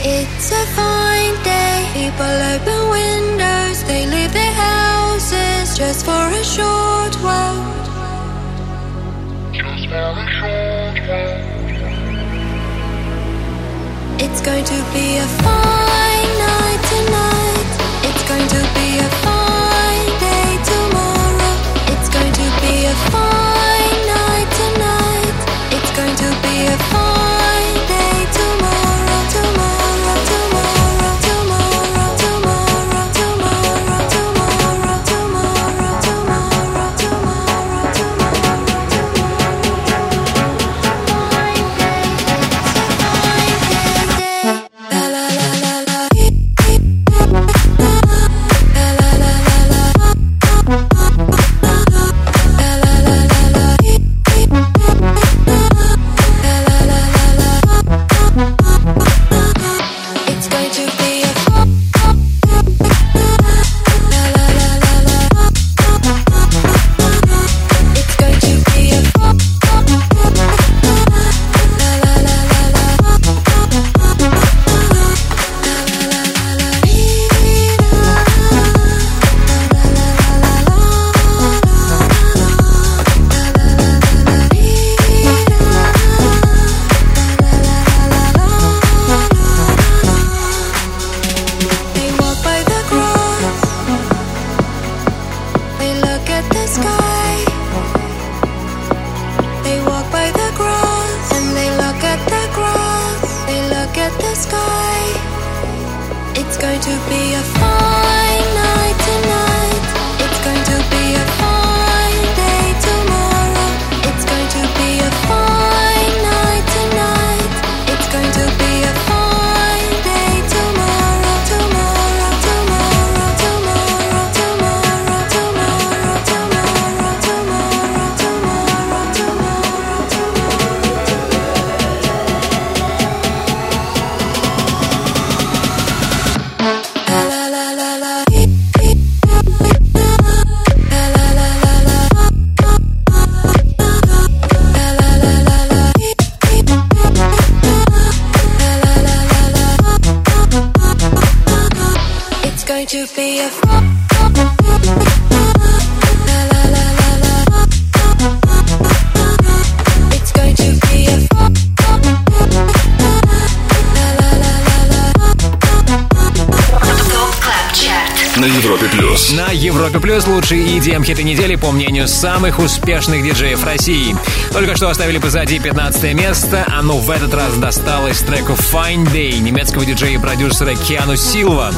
Мнению 172.03 172.09
самых 172.09 172.59
успешных 172.59 173.23
диджеев 173.23 173.65
России. 173.65 174.15
Только 174.53 174.77
что 174.77 174.89
оставили 174.89 175.19
позади 175.19 175.59
15 175.59 176.15
место, 176.15 176.65
оно 176.69 176.99
в 176.99 177.11
этот 177.11 177.33
раз 177.35 177.55
досталось 177.57 178.21
треку 178.21 178.53
Fine 178.53 179.07
Day 179.13 179.39
немецкого 179.39 179.85
диджея 179.85 180.19
и 180.19 180.19
продюсера 180.19 180.75
Keanu 180.75 181.17
Silva. 181.17 181.73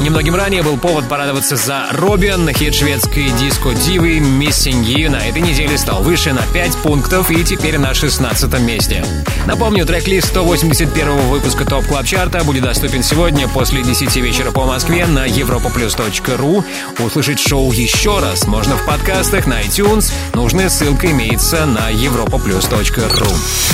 Немногим 0.00 0.34
ранее 0.34 0.62
был 0.62 0.76
повод 0.76 1.08
порадоваться 1.08 1.56
за 1.56 1.86
Robyn, 1.92 2.52
хит 2.52 2.74
шведской 2.74 3.30
диско-дивы 3.30 4.18
Missing 4.18 4.84
You 4.84 5.08
на 5.08 5.16
этой 5.16 5.40
неделе 5.40 5.78
стал 5.78 6.02
выше 6.02 6.32
на 6.32 6.42
5 6.52 6.76
пунктов 6.78 7.30
и 7.30 7.42
теперь 7.44 7.78
на 7.78 7.94
16 7.94 8.60
месте. 8.60 9.04
Напомню, 9.46 9.86
трек-лист 9.86 10.28
181 10.28 11.18
выпуска 11.28 11.64
Top 11.64 11.86
Club 11.86 12.06
Chart 12.06 12.38
а 12.38 12.44
будет 12.44 12.64
доступен 12.64 13.02
сегодня 13.02 13.48
после 13.48 13.82
10 13.82 14.16
вечера 14.16 14.50
по 14.50 14.64
Москве 14.64 15.06
на 15.06 15.26
europaplus.ru. 15.26 16.64
Услышать 16.98 17.40
шоу 17.40 17.72
еще 17.72 18.18
раз 18.18 18.46
можно 18.46 18.76
в 18.76 18.86
подкастах 18.86 19.46
на 19.46 19.62
iTunes. 19.62 20.12
Нужная 20.34 20.68
ссылка 20.68 21.10
имеется 21.10 21.66
на 21.66 21.90
europaplus.ru. 21.92 23.73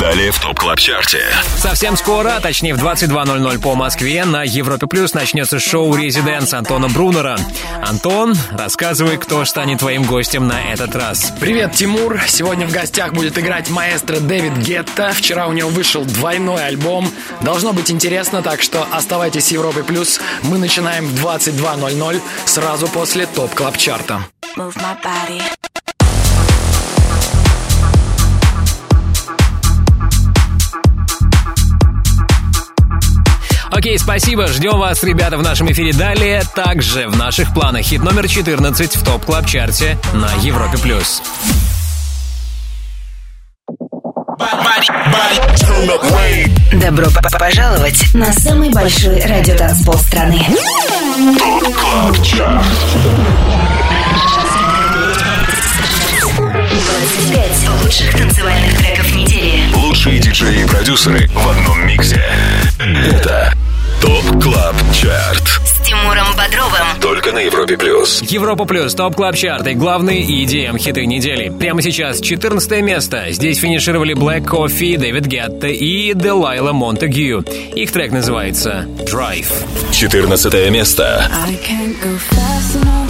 Далее 0.00 0.30
в 0.30 0.40
Top 0.40 0.58
Club 0.58 0.78
Chart 0.78 1.09
е. 1.09 1.22
Совсем 1.58 1.94
скоро, 1.94 2.36
а 2.36 2.40
точнее 2.40 2.74
в 2.74 2.82
22.00 2.82 3.60
по 3.60 3.74
Москве, 3.74 4.24
на 4.24 4.44
Европе 4.44 4.86
Плюс 4.86 5.12
начнется 5.12 5.58
шоу 5.58 5.94
«Residance» 5.94 6.54
Антона 6.54 6.88
Брунера. 6.88 7.38
Антон, 7.86 8.34
рассказывай, 8.50 9.18
кто 9.18 9.44
станет 9.44 9.80
твоим 9.80 10.04
гостем 10.04 10.48
на 10.48 10.72
этот 10.72 10.96
раз. 10.96 11.34
Привет, 11.38 11.72
Тимур! 11.72 12.18
Сегодня 12.26 12.66
в 12.66 12.72
гостях 12.72 13.12
будет 13.12 13.38
играть 13.38 13.68
маэстро 13.68 14.20
Дэвид 14.20 14.56
Гетта. 14.56 15.12
Вчера 15.12 15.46
у 15.48 15.52
него 15.52 15.68
вышел 15.68 16.02
двойной 16.06 16.64
альбом. 16.64 17.12
Должно 17.42 17.74
быть 17.74 17.90
интересно, 17.90 18.40
так 18.40 18.62
что 18.62 18.86
оставайтесь 18.90 19.48
с 19.48 19.50
Европой 19.50 19.84
Плюс. 19.84 20.18
Мы 20.44 20.56
начинаем 20.56 21.04
в 21.04 21.22
22.00 21.22 22.22
сразу 22.46 22.88
после 22.88 23.26
Top 23.26 23.54
Club 23.54 23.76
Chart 23.76 24.10
а. 24.10 24.24
Move 24.56 24.74
my 24.76 24.96
body. 25.04 25.69
Окей, 33.80 33.98
спасибо. 33.98 34.46
Ждем 34.46 34.78
вас, 34.78 35.02
ребята, 35.02 35.38
в 35.38 35.42
нашем 35.42 35.72
эфире 35.72 35.94
далее. 35.94 36.42
Также 36.54 37.08
в 37.08 37.16
наших 37.16 37.54
планах 37.54 37.80
хит 37.80 38.02
номер 38.02 38.28
14 38.28 38.94
в 38.94 39.02
топ 39.02 39.24
клаб 39.24 39.46
чарте 39.46 39.96
на 40.12 40.30
Европе 40.42 40.76
плюс. 40.76 41.22
Добро 46.74 47.06
п- 47.06 47.38
пожаловать 47.38 48.12
на 48.12 48.30
самый 48.34 48.68
большой 48.68 49.18
радиотанцпол 49.24 49.94
страны. 49.94 50.46
25 56.48 57.68
лучших 57.82 58.14
танцевальных 58.16 58.76
треков 58.78 59.14
недели. 59.14 59.74
Лучшие 59.74 60.18
диджеи 60.18 60.64
и 60.64 60.66
продюсеры 60.66 61.28
в 61.28 61.48
одном 61.48 61.86
миксе. 61.86 62.22
Это 62.78 63.52
ТОП 64.00 64.42
КЛАБ 64.42 64.76
ЧАРТ. 64.92 65.60
С 65.64 65.86
Тимуром 65.86 66.26
Бодровым. 66.36 67.00
Только 67.00 67.32
на 67.32 67.38
Европе 67.38 67.76
Плюс. 67.76 68.22
Европа 68.22 68.64
плюс, 68.64 68.94
топ 68.94 69.14
клаб 69.14 69.36
чарты, 69.36 69.74
главные 69.74 70.22
EDM 70.22 70.78
хиты 70.78 71.06
недели. 71.06 71.50
Прямо 71.50 71.82
сейчас 71.82 72.20
14 72.20 72.82
место. 72.82 73.26
Здесь 73.30 73.58
финишировали 73.58 74.14
Black 74.14 74.44
Coffee, 74.44 74.96
Дэвид 74.96 75.26
Гетта 75.26 75.68
и 75.68 76.14
Делайла 76.14 76.72
Монтегю. 76.72 77.42
Их 77.74 77.92
трек 77.92 78.12
называется 78.12 78.86
Drive. 79.10 79.52
14 79.92 80.70
место. 80.70 81.30
I 81.46 81.54
can't 81.56 82.00
go 82.00 82.16
fast 82.30 82.76
enough 82.76 83.09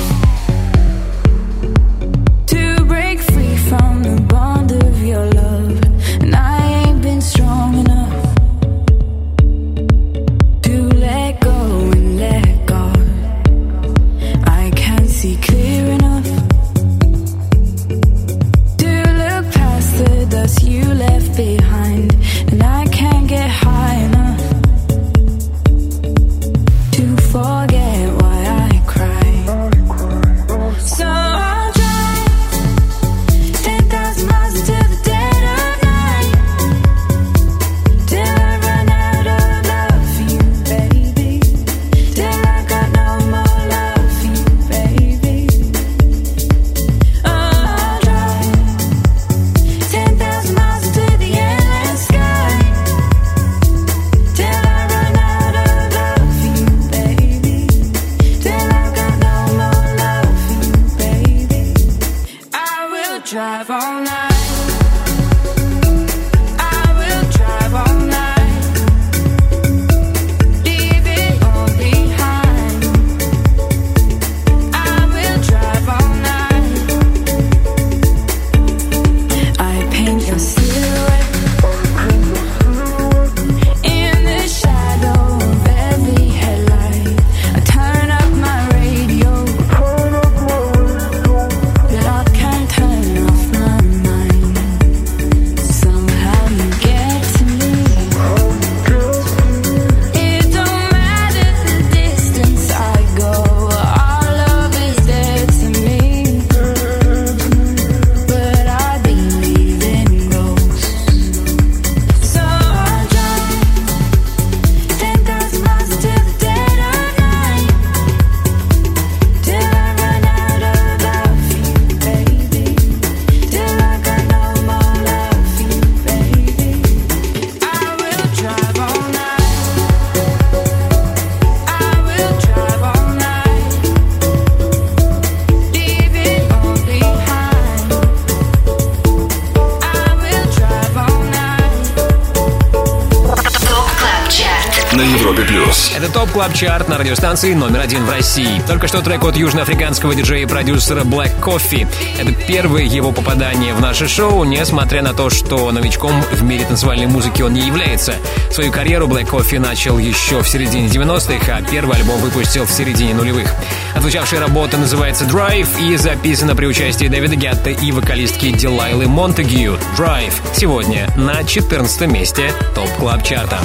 Club 146.40 146.54
Chart 146.54 146.88
на 146.88 146.96
радиостанции 146.96 147.52
номер 147.52 147.80
один 147.80 148.06
в 148.06 148.10
России. 148.10 148.62
Только 148.66 148.88
что 148.88 149.02
трек 149.02 149.22
от 149.24 149.36
южноафриканского 149.36 150.14
диджея 150.14 150.44
и 150.44 150.46
продюсера 150.46 151.02
Black 151.02 151.38
Coffee. 151.38 151.86
Это 152.18 152.32
первое 152.32 152.84
его 152.84 153.12
попадание 153.12 153.74
в 153.74 153.80
наше 153.82 154.08
шоу, 154.08 154.44
несмотря 154.44 155.02
на 155.02 155.12
то, 155.12 155.28
что 155.28 155.70
новичком 155.70 156.18
в 156.32 156.42
мире 156.42 156.64
танцевальной 156.64 157.08
музыки 157.08 157.42
он 157.42 157.52
не 157.52 157.66
является. 157.66 158.14
Свою 158.50 158.72
карьеру 158.72 159.06
Black 159.06 159.28
Coffee 159.28 159.58
начал 159.58 159.98
еще 159.98 160.42
в 160.42 160.48
середине 160.48 160.88
90-х, 160.88 161.54
а 161.54 161.60
первый 161.60 161.98
альбом 161.98 162.18
выпустил 162.22 162.64
в 162.64 162.70
середине 162.70 163.12
нулевых. 163.12 163.54
Отзвучавшая 163.94 164.40
работа 164.40 164.76
называется 164.76 165.24
Drive 165.24 165.68
и 165.80 165.96
записана 165.96 166.54
при 166.54 166.66
участии 166.66 167.06
Дэвида 167.06 167.36
Гетта 167.36 167.70
и 167.70 167.92
вокалистки 167.92 168.50
Дилайлы 168.50 169.06
Монтегью. 169.08 169.78
Drive 169.98 170.34
сегодня 170.54 171.08
на 171.16 171.44
14 171.44 172.08
месте 172.08 172.52
Top 172.74 172.90
Club 172.98 173.22
Chart 173.22 173.48
а. 173.48 173.58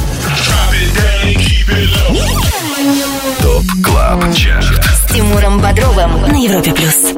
Top 3.42 3.64
Club 3.84 4.34
Chart. 4.36 4.84
С 4.84 5.14
Тимуром 5.14 5.60
Бодровым 5.60 6.22
на 6.22 6.36
Европе 6.36 6.74
плюс. 6.74 7.14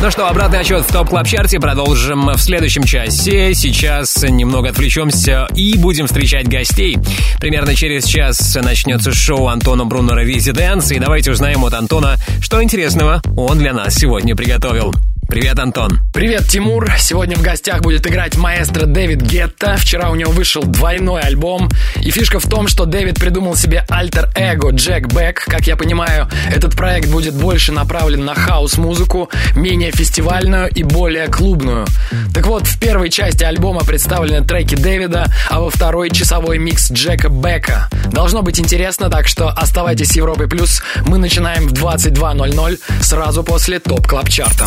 Ну 0.00 0.10
что, 0.10 0.28
обратный 0.28 0.60
отсчет 0.60 0.84
в 0.84 0.92
Top 0.92 1.08
Club 1.08 1.26
Chart 1.26 1.53
е 1.53 1.58
продолжим 1.58 2.28
в 2.28 2.38
следующем 2.38 2.84
часе. 2.84 3.54
Сейчас 3.54 4.22
немного 4.22 4.68
отвлечемся 4.68 5.46
и 5.54 5.76
будем 5.78 6.06
встречать 6.06 6.48
гостей. 6.48 6.98
Примерно 7.40 7.74
через 7.74 8.04
час 8.04 8.54
начнется 8.62 9.12
шоу 9.12 9.48
Антона 9.48 9.86
Брунера 9.86 10.20
«Residance», 10.20 10.92
и 10.92 10.98
давайте 10.98 11.30
узнаем 11.30 11.64
от 11.64 11.74
Антона, 11.74 12.16
что 12.40 12.62
интересного 12.62 13.22
он 13.36 13.58
для 13.58 13.72
нас 13.72 13.94
сегодня 13.94 14.36
приготовил. 14.36 14.94
Привет, 15.28 15.58
Антон. 15.58 16.00
Привет, 16.14 16.46
Тимур. 16.48 16.88
Сегодня 16.98 17.36
в 17.36 17.42
гостях 17.42 17.80
будет 17.82 18.06
играть 18.06 18.36
маэстро 18.36 18.86
Дэвид 18.86 19.20
Гетта. 19.20 19.76
Вчера 19.76 20.10
у 20.10 20.14
него 20.14 20.30
вышел 20.30 20.62
двойной 20.62 21.20
альбом. 21.20 21.68
И 22.00 22.10
фишка 22.12 22.38
в 22.38 22.48
том, 22.48 22.68
что 22.68 22.84
Дэвид 22.84 23.18
придумал 23.18 23.56
себе 23.56 23.84
альтер-эго 23.88 24.70
Jack 24.70 25.08
Back. 25.08 25.44
Как 25.46 25.66
я 25.66 25.76
понимаю, 25.76 26.28
этот 26.54 26.76
проект 26.76 27.08
будет 27.08 27.34
больше 27.34 27.72
направлен 27.72 28.24
на 28.24 28.36
хаус-музыку, 28.36 29.28
менее 29.56 29.90
фестивальную 29.90 30.68
и 30.70 30.84
более 30.84 31.26
клубную. 31.26 31.86
Так 32.32 32.46
вот, 32.46 32.66
в 32.66 32.78
первой 32.78 33.10
части 33.10 33.42
альбома 33.42 33.84
представлены 33.84 34.46
треки 34.46 34.76
Дэвида, 34.76 35.26
а 35.50 35.60
во 35.60 35.70
второй 35.70 36.10
часовой 36.10 36.58
микс 36.58 36.90
Jack 36.92 37.28
а 37.30 37.39
Back 37.39 37.73
а. 37.73 37.90
Должно 38.12 38.42
быть 38.42 38.60
интересно, 38.60 39.10
так 39.10 39.26
что 39.26 39.48
оставайтесь 39.48 40.10
с 40.10 40.16
Европой 40.16 40.48
Плюс. 40.48 40.82
Мы 41.04 41.18
начинаем 41.18 41.66
в 41.66 41.72
22.00 41.72 42.78
сразу 43.02 43.42
после 43.42 43.80
Top 43.80 44.06
Club 44.06 44.28
Chart 44.28 44.55
а. 44.55 44.66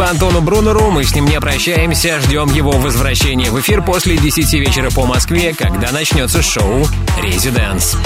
Спасибо 0.00 0.12
Антону 0.12 0.40
Брунеру, 0.40 0.90
мы 0.90 1.04
с 1.04 1.14
ним 1.14 1.26
не 1.26 1.38
прощаемся, 1.40 2.22
ждем 2.22 2.50
его 2.54 2.70
возвращения 2.70 3.50
в 3.50 3.60
эфир 3.60 3.82
после 3.82 4.16
10 4.16 4.50
вечера 4.54 4.90
по 4.90 5.04
Москве, 5.04 5.54
когда 5.54 5.92
начнется 5.92 6.40
шоу 6.40 6.86
«Residance». 7.22 7.98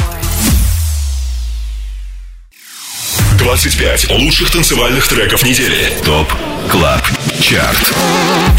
25 3.38 4.10
лучших 4.10 4.50
танцевальных 4.50 5.06
треков 5.06 5.44
недели. 5.44 5.92
Top 6.04 6.26
Club 6.68 7.00
Chart. 7.40 7.92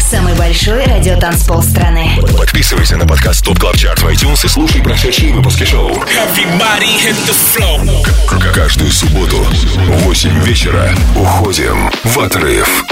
Самый 0.00 0.34
большой 0.34 0.84
радиотанцпол 0.84 1.62
страны. 1.62 2.10
Подписывайся 2.36 2.96
на 2.96 3.06
подкаст 3.06 3.44
Top 3.44 3.58
Club 3.58 3.76
Chart 3.76 4.00
в 4.02 4.06
iTunes 4.06 4.44
и 4.44 4.48
слушай 4.48 4.80
прошедшие 4.82 5.32
выпуски 5.32 5.64
шоу. 5.64 5.90
Everybody 5.90 6.88
hit 7.02 7.16
the 7.26 7.34
floor. 7.54 8.04
К- 8.26 8.52
Каждую 8.54 8.90
субботу 8.92 9.38
в 9.38 9.90
8 10.04 10.40
вечера 10.44 10.94
уходим 11.16 11.90
в 12.04 12.18
отрыв. 12.20 12.84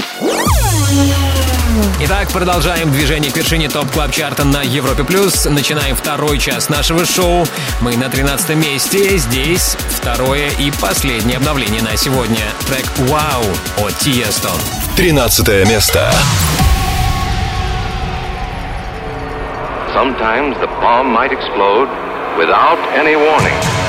Итак, 2.01 2.29
продолжаем 2.31 2.91
движение 2.91 3.31
к 3.31 3.37
вершине 3.37 3.69
топ 3.69 3.89
клаб 3.91 4.11
чарта 4.11 4.43
на 4.43 4.61
Европе 4.61 5.03
плюс. 5.03 5.45
Начинаем 5.45 5.95
второй 5.95 6.37
час 6.37 6.69
нашего 6.69 7.05
шоу. 7.05 7.45
Мы 7.81 7.97
на 7.97 8.09
13 8.09 8.55
месте. 8.55 9.17
Здесь 9.17 9.77
второе 9.89 10.49
и 10.59 10.71
последнее 10.81 11.37
обновление 11.37 11.81
на 11.81 11.97
сегодня. 11.97 12.41
Трек 12.67 12.85
«Вау» 13.09 13.43
от 13.77 13.97
Тиесто. 13.97 14.49
13 14.95 15.67
место. 15.67 16.11
Sometimes 19.93 20.57
the 20.59 20.67
bomb 20.81 21.07
might 21.07 21.31
explode 21.31 21.89
without 22.37 22.77
any 22.93 23.15
warning. 23.15 23.84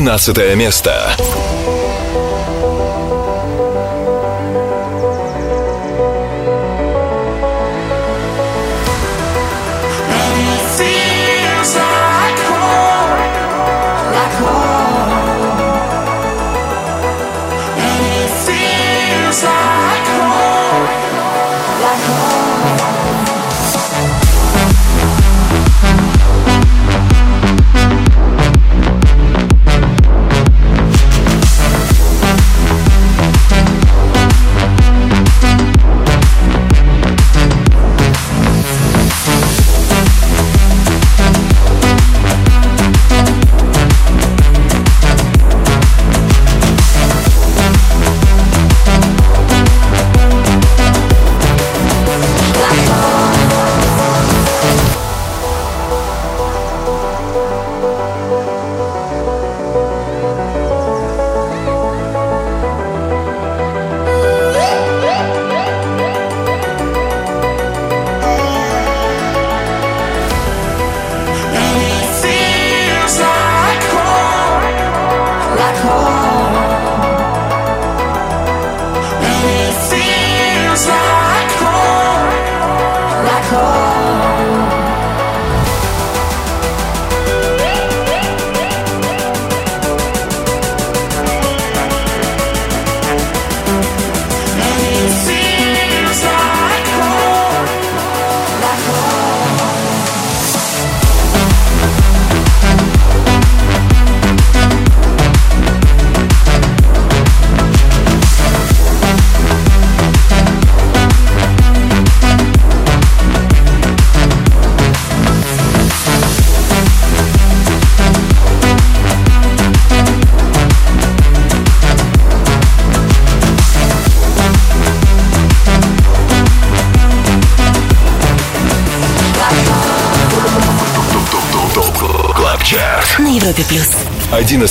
12 0.00 0.54
место. 0.54 1.16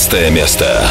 16 0.10 0.32
место. 0.32 0.87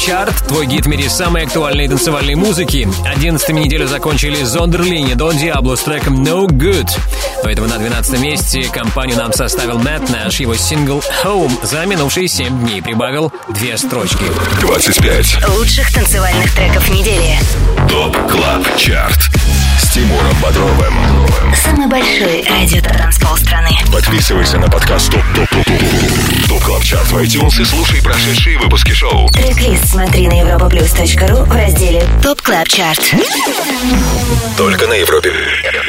Chart, 0.00 0.46
твой 0.48 0.64
гид 0.64 0.86
в 0.86 0.88
мире 0.88 1.10
самой 1.10 1.44
актуальной 1.44 1.86
танцевальной 1.86 2.34
музыки. 2.34 2.88
11 3.04 3.50
неделю 3.50 3.86
закончили 3.86 4.42
Zonderling 4.42 5.12
и 5.12 5.18
Don 5.18 5.36
Diablo 5.36 5.76
с 5.76 5.82
треком 5.82 6.22
No 6.22 6.46
Good. 6.46 6.88
До 7.44 7.50
этого 7.50 7.66
на 7.66 7.76
12 7.76 8.18
месте 8.18 8.62
компанию 8.72 9.18
нам 9.18 9.34
составил 9.34 9.78
Мэтт 9.78 10.08
Нэш. 10.08 10.40
Его 10.40 10.54
сингл 10.54 11.02
Home 11.22 11.52
за 11.66 11.84
минувшие 11.84 12.28
7 12.28 12.60
дней 12.60 12.80
прибавил 12.80 13.30
две 13.50 13.76
строчки. 13.76 14.24
25. 14.62 15.48
Лучших 15.58 15.92
танцевальных 15.92 16.54
треков 16.54 16.88
недели. 16.88 17.38
Top 17.86 18.16
Club 18.30 18.76
Chart. 18.78 19.39
С 19.90 19.92
Тимуром 19.92 20.36
Бодровым. 20.40 20.94
Самый 21.52 21.88
большой 21.88 22.44
радиотанцпол 22.44 23.36
страны. 23.36 23.70
Подписывайся 23.92 24.56
на 24.58 24.68
подкаст 24.68 25.10
Top 25.10 25.24
Top 25.34 25.48
Top 25.48 25.64
Top 25.66 26.48
Top 26.48 26.62
Club 26.62 26.84
Chart 26.84 27.10
в 27.10 27.16
iTunes 27.16 27.60
и 27.60 27.64
слушай 27.64 28.00
прошедшие 28.00 28.56
выпуски 28.58 28.92
шоу. 28.92 29.28
Трек-лист 29.30 29.86
смотри 29.86 30.28
на 30.28 30.40
europaplus.ru 30.40 31.44
в 31.44 31.52
разделе 31.52 32.04
Top 32.22 32.40
Club 32.40 32.68
Chart. 32.68 33.02
Только 34.56 34.86
на 34.86 34.92
Европе 34.92 35.32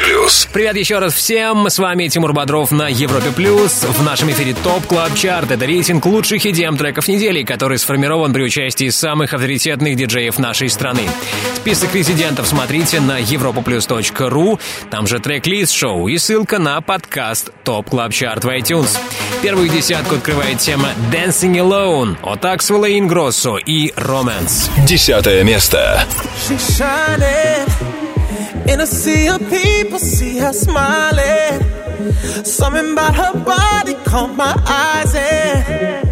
плюс. 0.03 0.47
Привет 0.51 0.75
еще 0.77 0.99
раз 0.99 1.13
всем, 1.13 1.69
с 1.69 1.77
вами 1.77 2.07
Тимур 2.07 2.33
Бодров 2.33 2.71
на 2.71 2.87
Европе 2.87 3.31
Плюс. 3.31 3.83
В 3.83 4.03
нашем 4.03 4.31
эфире 4.31 4.55
Top 4.63 4.85
Club 4.87 5.13
Chart. 5.15 5.51
Это 5.51 5.65
рейтинг 5.65 6.05
лучших 6.05 6.45
EDM 6.45 6.77
треков 6.77 7.07
недели, 7.07 7.43
который 7.43 7.77
сформирован 7.77 8.33
при 8.33 8.43
участии 8.43 8.89
самых 8.89 9.33
авторитетных 9.33 9.95
диджеев 9.95 10.39
нашей 10.39 10.69
страны. 10.69 11.07
Список 11.61 11.93
резидентов 11.93 12.47
смотрите 12.47 12.99
на 12.99 13.21
europaplus.ru, 13.21 14.59
там 14.89 15.05
же 15.05 15.19
трек-лист 15.19 15.71
шоу 15.71 16.07
и 16.07 16.17
ссылка 16.17 16.57
на 16.57 16.81
подкаст 16.81 17.51
Top 17.63 17.87
Club 17.87 18.11
Chart 18.11 18.43
в 18.43 18.47
iTunes. 18.47 18.97
Первую 19.43 19.69
десятку 19.69 20.15
открывает 20.15 20.57
тема 20.57 20.89
Dancing 21.11 21.53
Alone 21.57 22.17
от 22.23 22.43
Аксвелла 22.45 22.91
Ингроссо 22.97 23.59
и 23.59 23.91
Romance. 23.91 24.71
Десятое 24.87 25.43
место. 25.43 26.03
In 28.65 28.79
a 28.79 28.87
sea 28.87 29.27
of 29.27 29.39
people, 29.51 29.99
see 29.99 30.39
her 30.39 30.53
smiling. 30.53 31.61
Something 32.43 32.93
about 32.93 33.13
her 33.15 33.33
body 33.37 33.95
caught 34.03 34.35
my 34.35 34.55
eyes, 34.65 35.13
and 35.13 36.09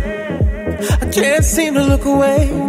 I 1.01 1.05
can't 1.11 1.43
seem 1.43 1.73
to 1.73 1.83
look 1.83 2.05
away. 2.05 2.68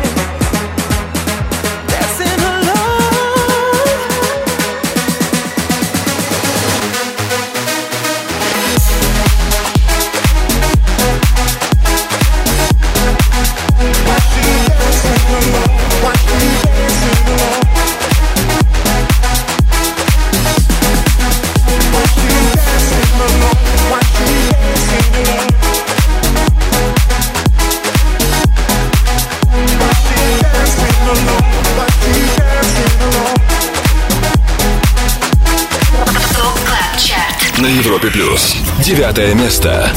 Девятое 38.81 39.35
место. 39.35 39.93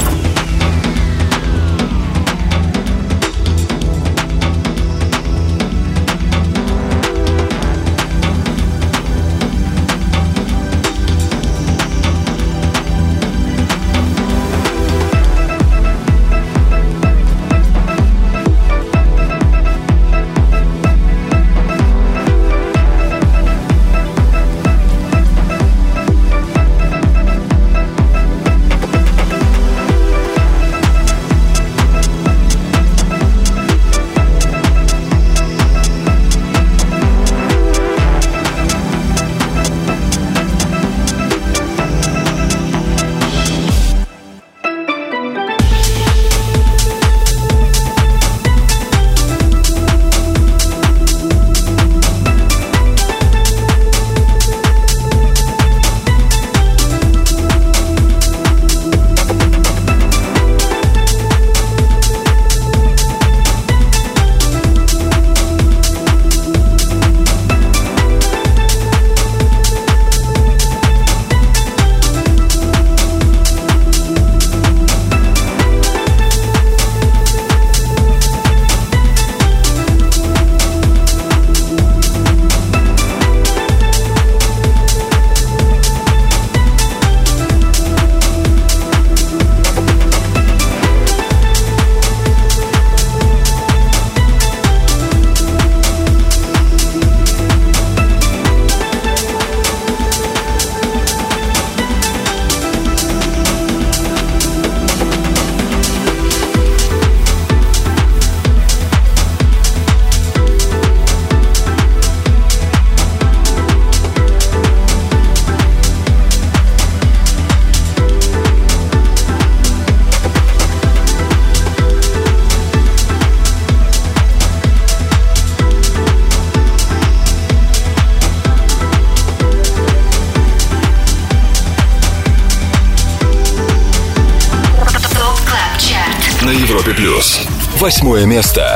Восьмое 137.85 138.25
место. 138.25 138.74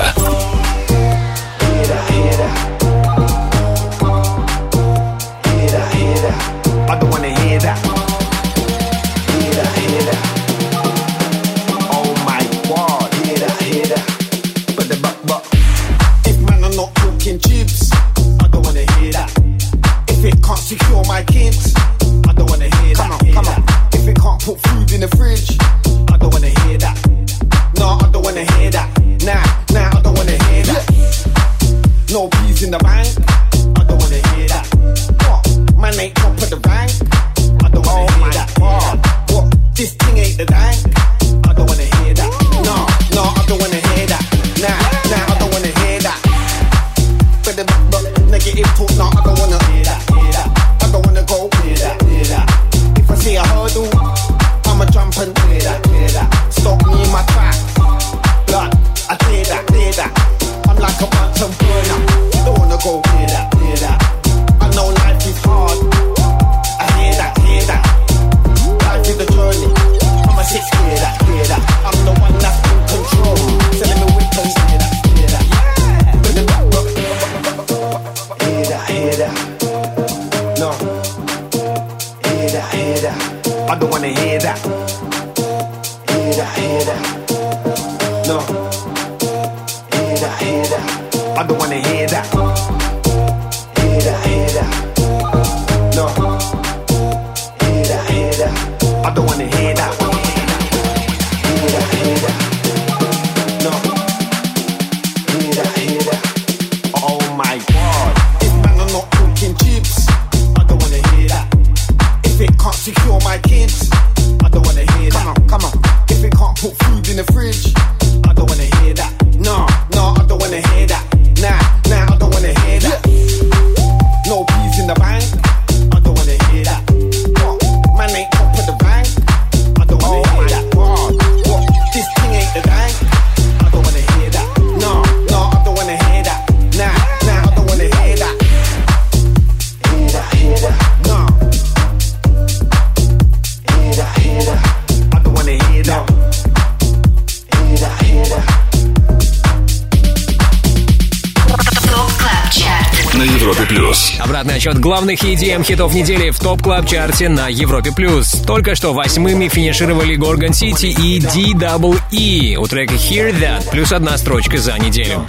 Главных 155.08 155.24
EDM 155.24 155.64
хитов 155.64 155.94
недели 155.94 156.28
в 156.28 156.38
Top 156.38 156.60
Club 156.60 156.86
Chart 156.86 157.23
е 157.23 157.30
на 157.30 157.48
Европе 157.48 157.92
плюс. 157.92 158.30
Только 158.46 158.74
что 158.74 158.92
восьмыми 158.92 159.48
финишировали 159.48 160.18
Gorgon 160.18 160.50
City 160.50 160.88
и 160.88 161.18
DWE 161.18 162.56
у 162.56 162.66
трека 162.66 162.92
Hear 162.92 163.34
That, 163.40 163.70
плюс 163.70 163.90
одна 163.92 164.18
строчка 164.18 164.58
за 164.58 164.78
неделю. 164.78 165.24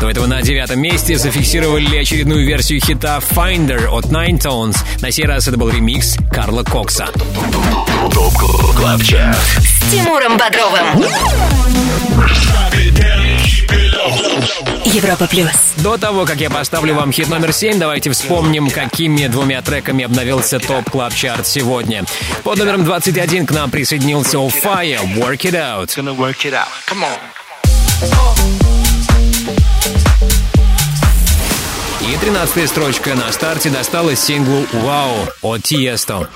До 0.00 0.08
этого 0.08 0.26
на 0.26 0.42
девятом 0.42 0.80
месте 0.80 1.18
зафиксировали 1.18 1.96
очередную 1.96 2.46
версию 2.46 2.80
хита 2.80 3.18
Finder 3.18 3.86
от 3.88 4.04
Ninetoes. 4.04 4.76
На 5.00 5.10
сей 5.10 5.24
раз 5.24 5.48
это 5.48 5.56
был 5.56 5.70
ремикс 5.70 6.16
Карла 6.30 6.62
Кокса. 6.62 7.08
Top 8.12 8.32
Club 8.76 9.02
Chart. 9.02 9.36
С 9.58 9.90
Тимуром 9.90 10.38
Бодровым. 10.38 11.04
Европа 14.84 15.26
плюс. 15.26 15.75
До 15.86 15.98
того, 15.98 16.24
как 16.24 16.40
я 16.40 16.50
поставлю 16.50 16.96
вам 16.96 17.12
хит 17.12 17.28
номер 17.28 17.52
7, 17.52 17.78
давайте 17.78 18.10
вспомним, 18.10 18.70
какими 18.70 19.28
двумя 19.28 19.62
треками 19.62 20.04
обновился 20.04 20.58
топ 20.58 20.90
клаб 20.90 21.14
чарт 21.14 21.46
сегодня. 21.46 22.04
Под 22.42 22.58
номером 22.58 22.82
21 22.82 23.46
к 23.46 23.52
нам 23.52 23.70
присоединился 23.70 24.38
Fire, 24.38 25.04
Work 25.14 25.42
It 25.42 25.52
Out. 25.52 25.96
work 26.16 26.44
it 26.44 26.54
out. 26.54 26.66
Come 26.88 27.04
on. 27.04 27.20
И 32.00 32.16
13 32.16 32.68
строчка 32.68 33.14
на 33.14 33.30
старте 33.30 33.70
досталась 33.70 34.18
синглу 34.18 34.66
«Wow» 34.72 35.28
от 35.42 35.62
Тиесто. 35.62 36.28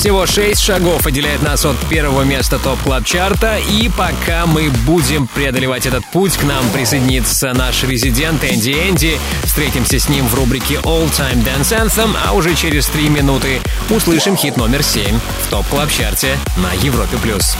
Всего 0.00 0.24
6 0.24 0.58
шагов 0.58 1.06
отделяет 1.06 1.42
нас 1.42 1.62
от 1.66 1.76
первого 1.90 2.22
места 2.22 2.58
топ 2.58 2.80
клаб 2.80 3.04
чарта 3.04 3.58
и 3.58 3.90
пока 3.90 4.46
мы 4.46 4.70
будем 4.86 5.26
преодолевать 5.26 5.84
этот 5.84 6.06
путь, 6.06 6.38
к 6.38 6.42
нам 6.42 6.66
присоединится 6.70 7.52
наш 7.52 7.82
резидент 7.82 8.42
Энди 8.42 8.70
Энди. 8.70 9.20
Встретимся 9.44 9.98
с 9.98 10.08
ним 10.08 10.26
в 10.26 10.34
рубрике 10.34 10.76
All 10.76 11.10
Time 11.10 11.44
Dance 11.44 11.78
Anthem, 11.78 12.16
а 12.26 12.32
уже 12.32 12.54
через 12.54 12.86
3 12.86 13.10
минуты 13.10 13.60
услышим 13.90 14.38
хит 14.38 14.56
номер 14.56 14.82
7 14.82 15.20
в 15.42 15.50
топ 15.50 15.66
клаб 15.68 15.90
чарте 15.90 16.38
на 16.56 16.72
Европе+. 16.82 17.18
плюс. 17.18 17.54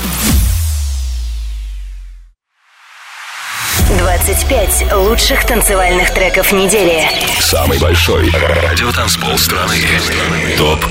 25 3.99 4.93
лучших 4.95 5.45
танцевальных 5.45 6.15
треков 6.15 6.53
недели. 6.53 7.07
Самый 7.39 7.79
большой 7.79 8.31
радиотанцпол 8.31 9.37
страны. 9.37 9.77
Top 10.57 10.83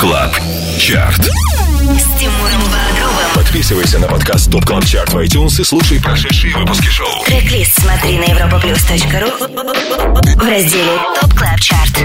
Club 0.00 0.34
Chart. 0.78 1.22
С 1.22 2.20
Тимуром 2.20 2.60
Бодровым. 2.60 3.30
Подписывайся 3.34 3.98
на 3.98 4.06
подкаст 4.06 4.50
Top 4.50 4.64
Club 4.66 4.84
Chart 4.84 5.12
в 5.12 5.16
iTunes 5.16 5.58
и 5.60 5.64
слушай 5.64 6.00
прошедшие 6.00 6.54
выпуски 6.54 6.88
шоу. 6.88 7.24
Трек-лист 7.24 7.80
смотри 7.80 8.18
на 8.18 8.24
europaplus.ru 8.24 10.34
в 10.34 10.48
разделе 10.48 10.98
Top 11.20 11.34
Club 11.34 11.60
Chart. 11.60 11.96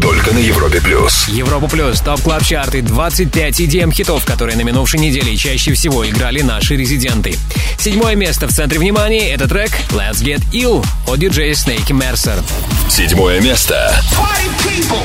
Только 0.00 0.32
на 0.32 0.38
Европе 0.38 0.80
Плюс. 0.80 1.28
Европа 1.28 1.68
Плюс, 1.68 2.00
Top 2.00 2.22
Club 2.22 2.42
Chart 2.42 2.74
ы 2.74 2.80
25 2.80 3.60
EDM 3.60 3.92
хитов, 3.92 4.24
которые 4.24 4.56
на 4.56 4.62
минувшей 4.62 4.98
неделе 4.98 5.36
чаще 5.36 5.74
всего 5.74 6.08
играли 6.08 6.40
наши 6.40 6.76
резиденты. 6.76 7.36
Седьмое 7.78 8.14
место 8.14 8.48
в 8.48 8.52
центре 8.52 8.78
внимания— 8.78 9.30
это 9.34 9.46
трек 9.46 9.70
Let's 9.90 10.22
Get 10.22 10.42
Ill 10.52 10.84
от 11.06 11.18
диджея 11.18 11.54
Snake 11.54 11.92
и 11.92 11.98
Mercer. 11.98 12.42
Седьмое 12.88 13.40
место. 13.40 13.94
Party 14.16 14.48
people, 14.64 15.04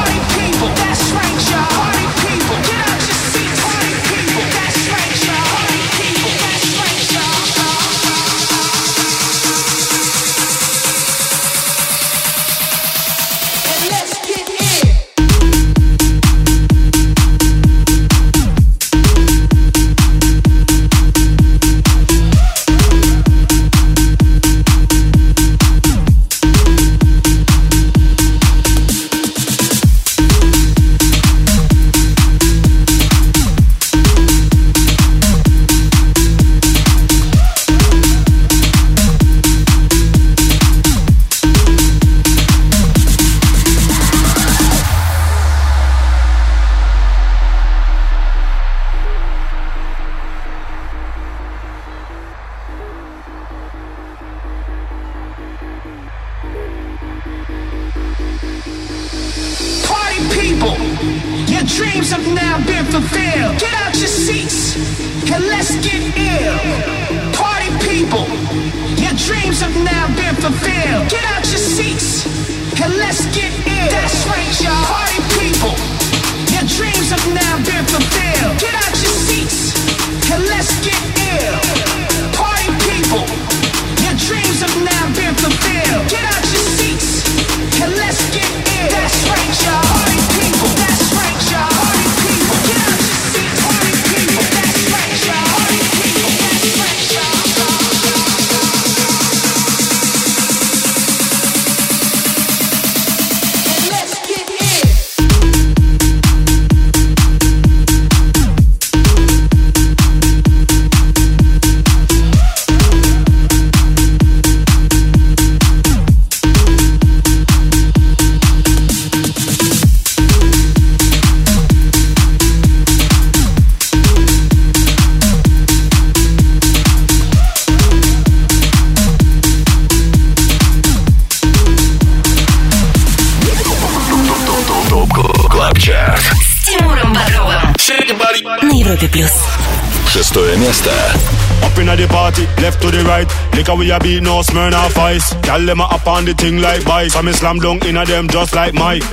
A 143.91 143.99
beat, 143.99 144.23
no 144.23 144.39
Smirnoff 144.39 144.95
Ice. 144.97 145.33
Gyal 145.43 145.65
them 145.65 145.81
a 145.81 145.85
up 145.91 146.07
on 146.07 146.23
the 146.23 146.33
thing 146.33 146.63
like 146.63 146.83
bike. 146.85 147.11
So 147.11 147.21
me 147.21 147.33
slam 147.33 147.59
dunk 147.59 147.83
inna 147.85 148.05
them 148.05 148.27
just 148.27 148.55
like 148.55 148.73
Mike. 148.73 149.03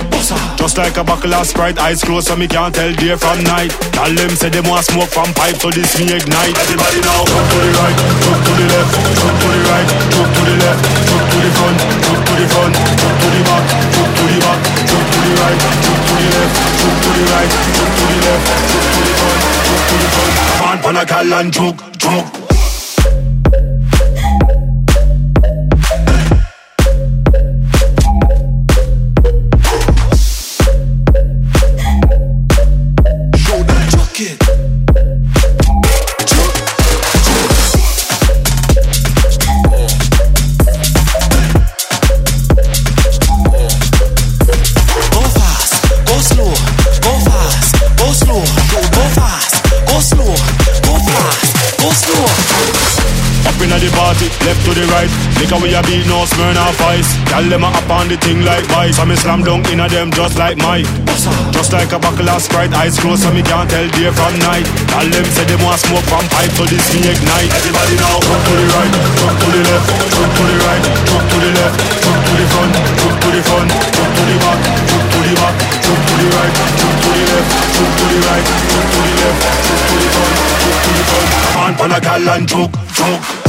Just 0.55 0.77
like 0.77 0.95
a 0.97 1.03
buckle 1.03 1.33
of 1.33 1.45
Sprite, 1.47 1.77
eyes 1.79 2.03
closed 2.03 2.27
so 2.27 2.35
me 2.35 2.47
can't 2.47 2.73
tell 2.73 2.91
day 2.95 3.15
from 3.15 3.43
night. 3.43 3.71
Gyal 3.91 4.15
them 4.15 4.31
say 4.39 4.49
them 4.49 4.65
want 4.71 4.85
smoke 4.85 5.11
from 5.11 5.33
pipe, 5.35 5.57
so 5.59 5.69
this 5.71 5.99
me 5.99 6.07
ignite. 6.15 6.55
Everybody 6.55 7.01
now, 7.03 7.27
jump 7.27 7.47
to 7.49 7.57
the 7.59 7.71
right, 7.75 7.97
jump 8.23 8.39
to 8.39 8.51
the 8.55 8.65
left, 8.71 8.91
jump 9.19 9.35
to 9.39 9.47
the 9.51 9.61
right, 9.67 9.87
jump 10.15 10.29
to 10.31 10.41
the 10.47 10.55
left, 10.63 10.81
jump 11.09 11.25
to 11.27 11.37
the 11.43 11.51
front, 11.59 11.77
jump 11.99 12.21
to 12.23 12.33
the 12.39 12.45
front, 12.47 12.73
jump 12.99 13.15
to 13.19 13.27
the 13.35 13.41
back, 13.43 13.63
jump 13.89 14.11
to 14.15 14.23
the 14.29 14.37
back, 14.39 14.59
jump 14.87 15.05
to 15.11 15.17
the 15.19 15.31
right, 15.39 15.59
jump 15.83 15.99
to 16.07 16.13
the 16.19 16.27
left, 16.29 16.53
jump 16.79 16.97
to 17.03 17.09
the 17.09 17.23
right, 17.27 17.51
jump 17.75 17.91
to 17.99 18.03
the 18.07 18.17
left, 18.23 18.45
jump 18.69 18.87
to 18.95 18.99
the 19.03 19.13
front, 19.19 19.39
jump 19.65 19.81
to 19.89 19.95
the 19.99 20.07
front. 20.13 20.33
On, 20.59 20.77
pan 20.79 20.97
a 20.97 21.03
gal 21.05 21.33
and 21.33 21.51
juke, 21.51 21.81
juke. 21.97 22.48
Party, 54.19 54.45
left 54.45 54.61
to 54.65 54.71
the 54.75 54.85
right. 54.91 55.11
Liquor 55.39 55.59
we 55.63 55.71
a 55.73 55.81
beat, 55.87 56.03
no 56.07 56.27
Smirnoff 56.27 56.79
Ice. 56.91 57.07
Gyal 57.31 57.47
them 57.49 57.63
a 57.63 57.69
up 57.71 57.89
on 57.89 58.07
the 58.07 58.17
thing 58.17 58.43
like 58.43 58.65
vice. 58.75 58.97
So 58.97 59.05
me 59.05 59.15
slam 59.15 59.43
dunk 59.43 59.71
inna 59.71 59.87
them 59.87 60.11
just 60.11 60.37
like 60.37 60.57
Mike. 60.57 60.87
Just 61.51 61.71
like 61.71 61.91
a 61.91 61.99
buckle 61.99 62.29
of 62.29 62.41
Sprite, 62.41 62.71
eyes 62.73 62.99
closed 62.99 63.23
so 63.23 63.31
me 63.31 63.43
can't 63.43 63.69
tell 63.69 63.87
day 63.95 64.11
from 64.11 64.35
night. 64.43 64.67
Gyal 64.91 65.07
them 65.11 65.25
say 65.31 65.45
them 65.47 65.61
want 65.63 65.79
smoke 65.79 66.03
from 66.07 66.25
pipe, 66.31 66.51
so 66.55 66.65
this 66.67 66.83
me 66.95 67.07
ignite. 67.07 67.51
Everybody 67.55 67.95
now, 67.99 68.19
jump 68.19 68.41
to 68.43 68.53
the 68.55 68.65
right, 68.75 68.93
jump 69.19 69.35
to 69.39 69.47
the 69.51 69.61
left, 69.67 69.87
jump 69.87 70.31
to 70.35 70.43
the 70.43 70.55
right, 70.63 70.83
jump 71.07 71.23
to 71.29 71.37
the 71.39 71.51
left, 71.55 71.75
jump 72.03 72.19
to 72.19 72.33
the 72.35 72.45
front, 72.51 72.73
jump 72.99 73.15
to 73.19 73.29
the 73.31 73.41
front, 73.43 73.69
jump 73.69 74.11
to 74.15 74.23
the 74.27 74.35
back, 74.39 74.59
jump 74.89 75.05
to 75.11 75.19
the 75.19 75.33
back, 75.39 75.55
jump 75.83 76.01
to 76.07 76.13
the 76.19 76.27
right, 76.35 76.53
jump 76.79 76.95
to 77.03 77.09
the 77.15 77.23
left, 77.29 77.49
jump 77.75 77.91
to 77.99 78.05
the 78.09 78.19
right, 78.27 78.45
jump 78.71 78.87
to 78.89 78.99
the 78.99 79.13
left, 79.19 79.39
jump 79.67 79.81
to 79.87 79.95
the 79.99 80.09
front, 80.15 80.35
jump 80.59 80.77
to 80.79 80.91
the 80.95 81.03
front. 81.07 81.29
On, 81.59 81.73
pan 81.75 81.91
a 81.91 81.99
gal 81.99 82.29
and 82.29 82.47
juke, 82.47 82.75
juke. 82.95 83.48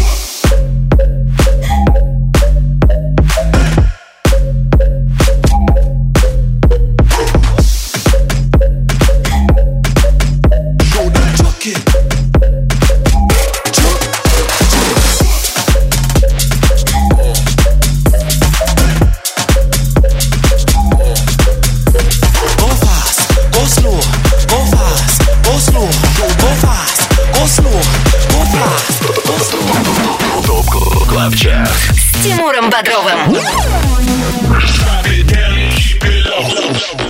Бодровым. 32.70 33.36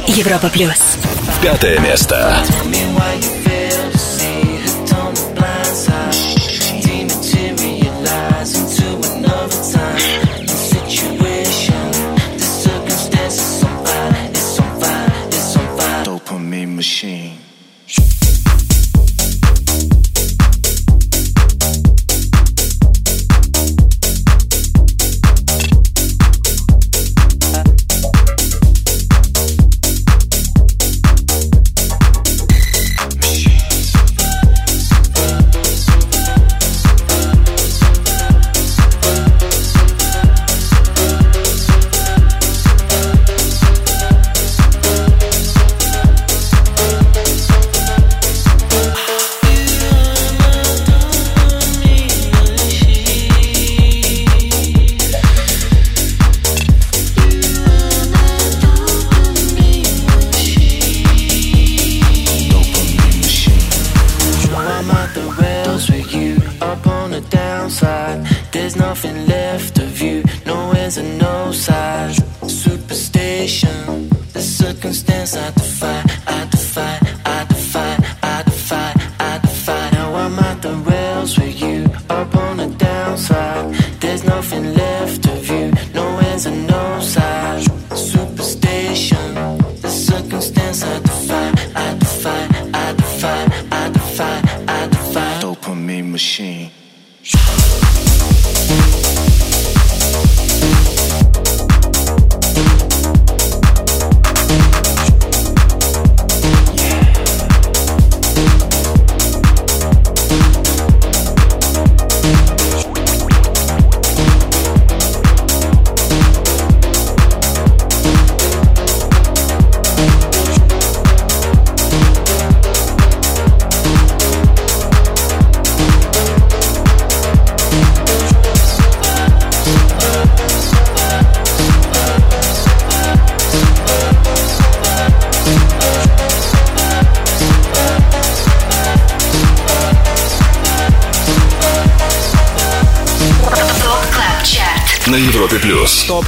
Европа 0.07 0.49
плюс. 0.49 0.97
Пятое 1.43 1.79
место. 1.79 2.43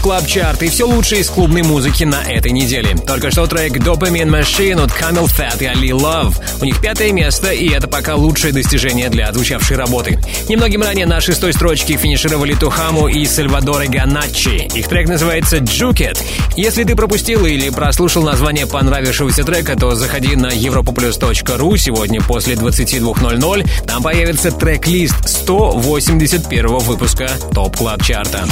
Club 0.02 0.26
Chart 0.26 0.64
и 0.64 0.68
все 0.68 0.84
лучшее 0.84 1.20
из 1.20 1.30
клубной 1.30 1.62
музыки 1.62 2.02
на 2.02 2.24
этой 2.24 2.50
неделе. 2.50 2.96
Только 3.06 3.30
что 3.30 3.46
трек 3.46 3.76
Dopamine 3.76 4.28
Machine 4.28 4.82
от 4.82 4.90
CamelPhat 4.90 5.62
и 5.62 5.66
Ali 5.66 5.90
Love. 5.90 6.34
У 6.60 6.64
них 6.64 6.80
пятое 6.80 7.12
место, 7.12 7.52
и 7.52 7.68
это 7.68 7.86
пока 7.86 8.16
лучшее 8.16 8.52
достижение 8.52 9.10
для 9.10 9.28
отзвучавшей 9.28 9.76
работы. 9.76 10.18
Немногим 10.48 10.82
ранее 10.82 11.06
на 11.06 11.20
шестой 11.20 11.52
строчке 11.52 11.96
финишировали 11.96 12.54
Tujamo 12.54 13.06
и 13.06 13.24
Salvatore 13.24 13.86
Ganacci. 13.86 14.68
Их 14.74 14.88
трек 14.88 15.08
называется 15.08 15.58
Juket. 15.58 16.18
Если 16.56 16.82
ты 16.82 16.96
пропустил 16.96 17.46
или 17.46 17.70
прослушал 17.70 18.24
название 18.24 18.66
понравившегося 18.66 19.44
трека, 19.44 19.76
то 19.76 19.94
заходи 19.94 20.34
на 20.34 20.48
europaplus.ru 20.48 21.78
сегодня 21.78 22.20
после 22.20 22.56
22.00. 22.56 23.70
Там 23.86 24.02
появится 24.02 24.50
трек-лист 24.50 25.28
181 25.28 26.66
выпуска 26.78 27.30
Top 27.54 27.76
Club 27.76 28.02
Chart 28.02 28.35
а. 28.35 28.48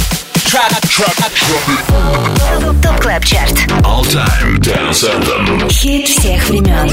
Top 2.82 3.00
Club 3.00 3.24
Chart 3.24 3.52
All 3.84 4.02
Time 4.02 4.58
Dance 4.58 5.06
Anthem. 5.06 5.70
Хит 5.70 6.08
всех 6.08 6.48
времен 6.48 6.90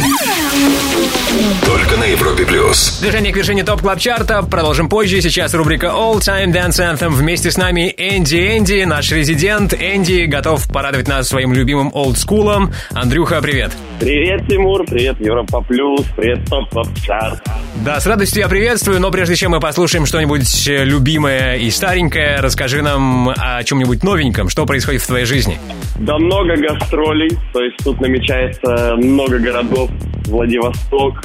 Только 1.66 1.98
на 1.98 2.04
Европе 2.04 2.46
плюс. 2.46 3.00
Движение 3.00 3.34
к 3.34 3.36
вершине 3.36 3.64
Top 3.64 3.82
Club 3.82 4.00
Chart 4.00 4.36
а 4.36 4.44
продолжим 4.44 4.90
позже. 4.90 5.24
Сейчас 5.24 5.56
рубрика 5.56 5.88
All 5.88 6.20
Time 6.20 6.54
Dance 6.54 6.80
Anthem. 6.80 7.10
Вместе 7.10 7.50
с 7.50 7.58
нами 7.58 7.92
Энди 7.98 8.58
Энди, 8.60 8.84
наш 8.84 9.12
резидент. 9.12 9.74
Энди 9.74 10.26
готов 10.26 10.68
порадовать 10.68 11.08
нас 11.08 11.28
своим 11.28 11.52
любимым 11.52 11.90
олдскулом. 11.96 12.72
Андрюха, 12.94 13.42
привет. 13.42 13.72
Привет, 14.00 14.48
Тимур, 14.48 14.86
привет, 14.86 15.20
Европа 15.20 15.62
Плюс, 15.62 16.06
привет, 16.16 16.46
Top 16.48 16.70
Club 16.70 16.88
Chart. 17.04 17.42
Да, 17.86 18.00
с 18.00 18.08
радостью 18.08 18.42
я 18.42 18.50
приветствую, 18.50 19.00
но 19.00 19.12
прежде 19.12 19.36
чем 19.36 19.52
мы 19.52 19.60
послушаем 19.60 20.06
что-нибудь 20.06 20.68
э, 20.68 20.84
любимое 20.84 21.56
и 21.56 21.70
старенькое, 21.70 22.40
расскажи 22.40 22.82
нам 22.82 23.30
о 23.30 23.64
чем-нибудь 23.64 24.04
новеньком, 24.04 24.50
что 24.50 24.66
происходит 24.66 25.02
в 25.02 25.08
твоей 25.08 25.26
жизни. 25.26 25.58
Да 26.00 26.18
много 26.18 26.56
гастролей, 26.58 27.30
то 27.54 27.62
есть 27.62 27.78
тут 27.84 28.02
намечается 28.02 28.96
много 28.98 29.40
городов, 29.40 29.90
Владивосток 30.26 31.22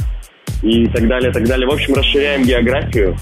и 0.63 0.87
так 0.87 1.09
далее, 1.09 1.33
так 1.33 1.45
далее. 1.45 1.67
В 1.67 1.73
общем, 1.73 1.95
расширяем 1.95 2.45
географию 2.45 3.17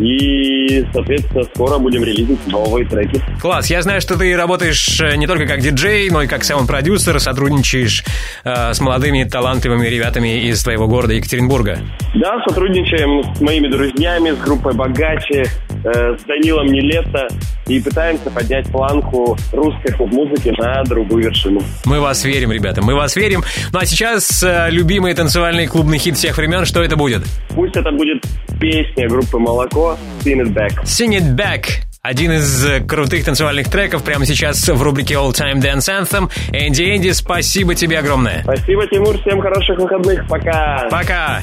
и, 0.00 0.84
соответственно, 0.92 1.44
скоро 1.54 1.78
будем 1.78 2.02
релизить 2.02 2.46
новые 2.46 2.86
треки. 2.86 3.22
Класс, 3.40 3.68
я 3.70 3.82
знаю, 3.82 4.00
что 4.00 4.18
ты 4.18 4.36
работаешь 4.36 5.00
э, 5.00 5.16
не 5.16 5.26
только 5.26 5.46
как 5.46 5.60
диджей, 5.60 6.10
но 6.10 6.22
и 6.22 6.26
как 6.26 6.44
саунд-продюсер, 6.44 7.20
сотрудничаешь 7.20 8.04
э, 8.44 8.72
с 8.72 8.80
молодыми 8.80 9.24
талантливыми 9.24 9.86
ребятами 9.86 10.48
из 10.48 10.62
твоего 10.62 10.88
города 10.88 11.12
Екатеринбурга. 11.14 11.78
Да, 12.14 12.42
сотрудничаем 12.46 13.34
с 13.34 13.40
моими 13.40 13.68
друзьями, 13.68 14.30
с 14.30 14.38
группой 14.38 14.74
«Богаче», 14.74 15.44
э, 15.84 16.16
с 16.16 16.22
Данилом 16.24 16.66
Нелето 16.66 17.28
и 17.66 17.80
пытаемся 17.80 18.30
поднять 18.30 18.66
планку 18.70 19.36
русской 19.52 19.96
поп-музыки 19.96 20.52
на 20.58 20.82
другую 20.84 21.24
вершину. 21.24 21.60
Мы 21.84 22.00
вас 22.00 22.24
верим, 22.24 22.52
ребята, 22.52 22.82
мы 22.82 22.94
вас 22.94 23.16
верим. 23.16 23.42
Ну 23.72 23.78
а 23.78 23.86
сейчас 23.86 24.42
э, 24.42 24.68
любимый 24.70 25.14
танцевальный 25.14 25.66
клубный 25.66 25.98
хит 25.98 26.16
всех 26.16 26.36
времен, 26.36 26.64
что 26.64 26.82
это 26.82 26.96
будет? 26.96 27.22
Пусть 27.50 27.76
это 27.76 27.90
будет 27.92 28.22
песня 28.60 29.08
группы 29.08 29.38
«Молоко» 29.38 29.96
«Sing 30.24 30.42
It 30.42 30.52
Back». 30.54 30.84
Sing 30.84 31.18
It 31.18 31.36
Back. 31.36 31.66
Один 32.02 32.32
из 32.32 32.64
э, 32.64 32.80
крутых 32.80 33.24
танцевальных 33.26 33.68
треков 33.70 34.02
прямо 34.02 34.24
сейчас 34.24 34.66
в 34.66 34.82
рубрике 34.82 35.14
All 35.14 35.32
Time 35.32 35.60
Dance 35.60 35.90
Anthem. 35.90 36.30
Энди 36.50 36.96
Энди, 36.96 37.10
спасибо 37.10 37.74
тебе 37.74 37.98
огромное. 37.98 38.42
Спасибо, 38.42 38.86
Тимур, 38.86 39.18
всем 39.20 39.40
хороших 39.40 39.78
выходных, 39.78 40.26
пока! 40.26 40.88
Пока! 40.90 41.42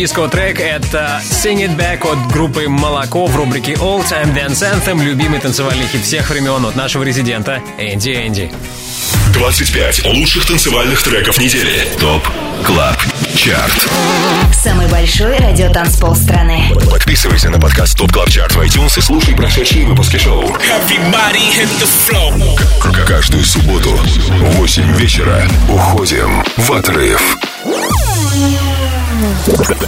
Зажигательный 0.00 0.06
диско-трек. 0.06 0.60
Это 0.60 1.20
Sing 1.22 1.58
It 1.58 1.76
Back 1.76 2.10
от 2.10 2.32
группы 2.32 2.68
Moloko 2.68 3.26
в 3.26 3.36
рубрике 3.36 3.72
All 3.74 4.04
Time 4.08 4.34
Dance 4.34 4.62
Anthem. 4.62 5.02
Любимый 5.02 5.40
танцевальный 5.40 5.86
хит 5.86 6.02
всех 6.02 6.30
времен 6.30 6.64
от 6.64 6.76
нашего 6.76 7.02
резидента 7.02 7.60
Энди 7.78 8.10
Энди. 8.10 8.50
25 9.34 10.06
лучших 10.06 10.46
танцевальных 10.46 11.02
треков 11.02 11.38
недели. 11.38 11.86
Top 11.98 12.26
Club 12.64 12.96
Chart. 13.34 13.88
Самый 14.52 14.86
большой 14.88 15.38
радиотанцпол 15.38 16.14
страны 16.14 16.72
Подписывайся 16.90 17.48
на 17.48 17.58
подкаст 17.58 17.96
Top 17.96 18.12
Club 18.12 18.30
Chart 18.30 18.54
в 18.54 18.60
iTunes 18.60 18.98
и 18.98 19.00
слушай 19.00 19.34
прошедшие 19.34 19.86
выпуски 19.86 20.16
шоу. 20.16 20.44
Каждую 23.06 23.44
субботу 23.44 23.90
в 23.90 24.56
8 24.56 24.96
вечера 24.96 25.48
уходим 25.68 26.44
в 26.56 26.72
отрыв. 26.72 27.38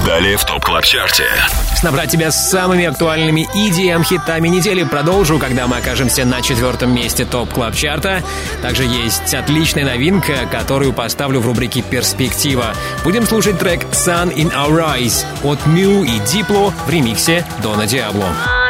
Далее 0.07 0.37
в 0.37 0.45
TOP 0.44 0.64
Club 0.64 0.85
Chart 0.85 1.14
е. 1.14 1.27
Снабжать 1.77 2.10
тебя 2.11 2.31
самыми 2.31 2.87
актуальными 2.87 3.47
EDM-хитами 3.55 4.49
недели 4.49 4.83
продолжу, 4.85 5.39
когда 5.39 5.66
мы 5.66 5.77
окажемся 5.79 6.24
на 6.24 6.41
четвертом 6.41 6.95
месте 6.95 7.24
TOP 7.24 7.52
Club 7.52 7.74
Chart 7.74 8.09
а. 8.09 8.23
Также 8.62 8.85
есть 8.85 9.35
отличная 9.35 9.85
новинка, 9.85 10.47
которую 10.51 10.93
поставлю 10.93 11.41
в 11.41 11.47
рубрике 11.47 11.83
«Перспектива». 11.83 12.74
Будем 13.05 13.27
слушать 13.27 13.59
трек 13.59 13.85
«Sun 13.93 14.35
in 14.35 14.53
Our 14.55 14.97
Eyes» 14.97 15.24
от 15.43 15.65
MØ 15.66 16.05
и 16.05 16.19
Diplo 16.20 16.73
в 16.87 16.91
ремиксе 16.91 17.45
Дона 17.62 17.87
Диабло. 17.87 18.29
А 18.47 18.61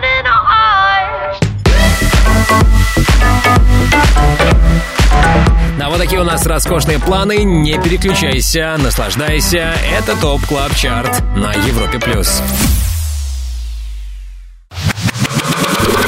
вот 5.93 6.01
такие 6.01 6.21
у 6.23 6.25
нас 6.25 6.47
роскошные 6.47 6.99
планы. 6.99 7.45
Не 7.45 7.79
переключайся, 7.79 8.77
наслаждайся. 8.79 9.75
Это 9.99 10.17
TOP 10.17 10.41
Club 10.47 10.75
Chart 10.75 11.23
на 11.37 11.53
Европе+. 11.53 11.99
плюс. 11.99 12.43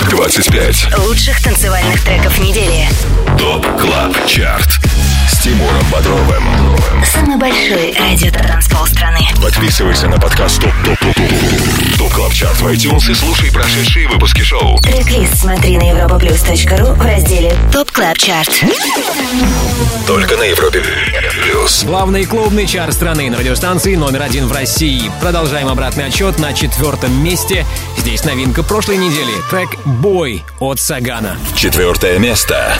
25. 0.08 0.98
Лучших 1.06 1.42
танцевальных 1.42 2.02
треков 2.02 2.38
недели. 2.38 2.88
TOP 3.38 3.66
Club 3.78 4.26
Chart. 4.26 4.80
Тимуром 5.44 5.84
Бодровым. 5.92 6.42
Самый 7.04 7.36
большой 7.36 7.94
радио-танцпол 7.98 8.86
страны. 8.86 9.20
Подписывайся 9.42 10.08
на 10.08 10.18
подкаст 10.18 10.58
TOP 10.58 10.72
TOP 10.86 10.98
TOP 10.98 11.14
TOP 11.14 11.98
TOP 11.98 12.12
Club 12.14 12.32
Chart 12.32 12.58
в 12.62 12.66
iTunes 12.68 13.10
и 13.10 13.14
слушай 13.14 13.52
прошедшие 13.52 14.08
выпуски 14.08 14.40
шоу. 14.40 14.78
Трек-лист 14.78 15.36
смотри 15.36 15.76
на 15.76 15.82
europaplus.ru 15.82 16.94
в 16.94 17.02
разделе 17.02 17.54
ТОП 17.70 17.90
Клаб 17.90 18.16
Чарт. 18.16 18.64
Только 20.06 20.38
на 20.38 20.44
Европе 20.44 20.82
Плюс. 21.42 21.84
Главный 21.84 22.24
клубный 22.24 22.66
чарт 22.66 22.94
страны 22.94 23.28
на 23.28 23.36
радиостанции 23.36 23.96
номер 23.96 24.22
один 24.22 24.46
в 24.46 24.52
России. 24.52 25.12
Продолжаем 25.20 25.68
обратный 25.68 26.06
отчет 26.06 26.38
на 26.38 26.54
четвертом 26.54 27.22
месте. 27.22 27.66
Здесь 27.98 28.24
новинка 28.24 28.62
прошлой 28.62 28.96
недели. 28.96 29.34
Трек 29.50 29.68
«Бой» 29.84 30.42
от 30.58 30.80
Сагана. 30.80 31.36
Четвертое 31.54 32.18
место. 32.18 32.78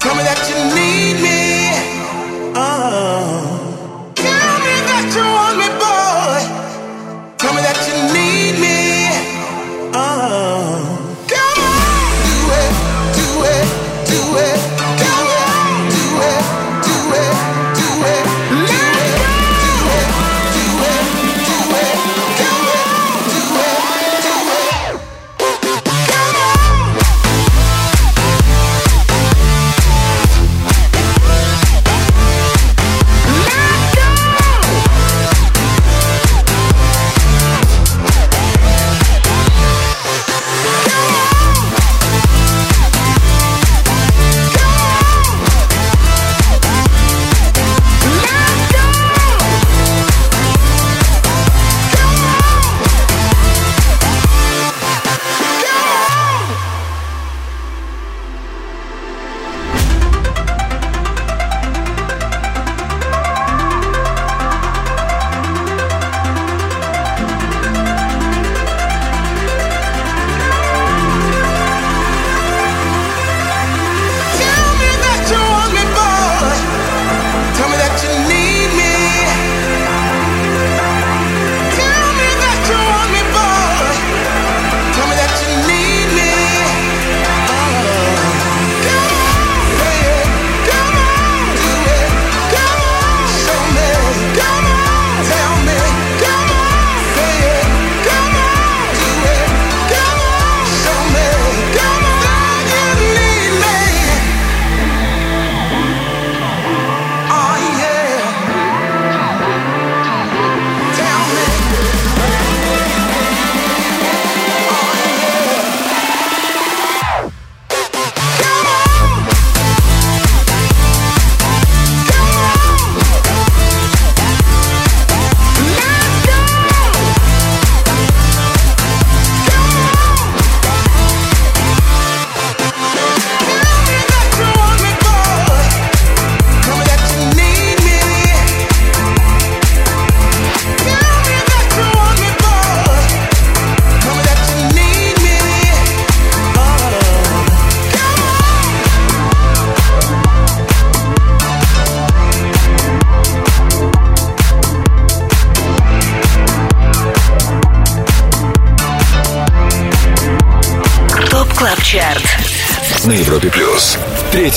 Tell 0.00 0.14
me 0.14 0.22
that 0.22 0.42
you 0.48 0.58
need 0.78 1.16
me. 1.24 2.52
Oh. 2.54 4.12
Tell 4.14 4.58
me 4.64 4.74
that 4.88 5.06
you 5.14 5.24
want 5.36 5.58
me, 5.58 5.68
boy. 5.80 6.57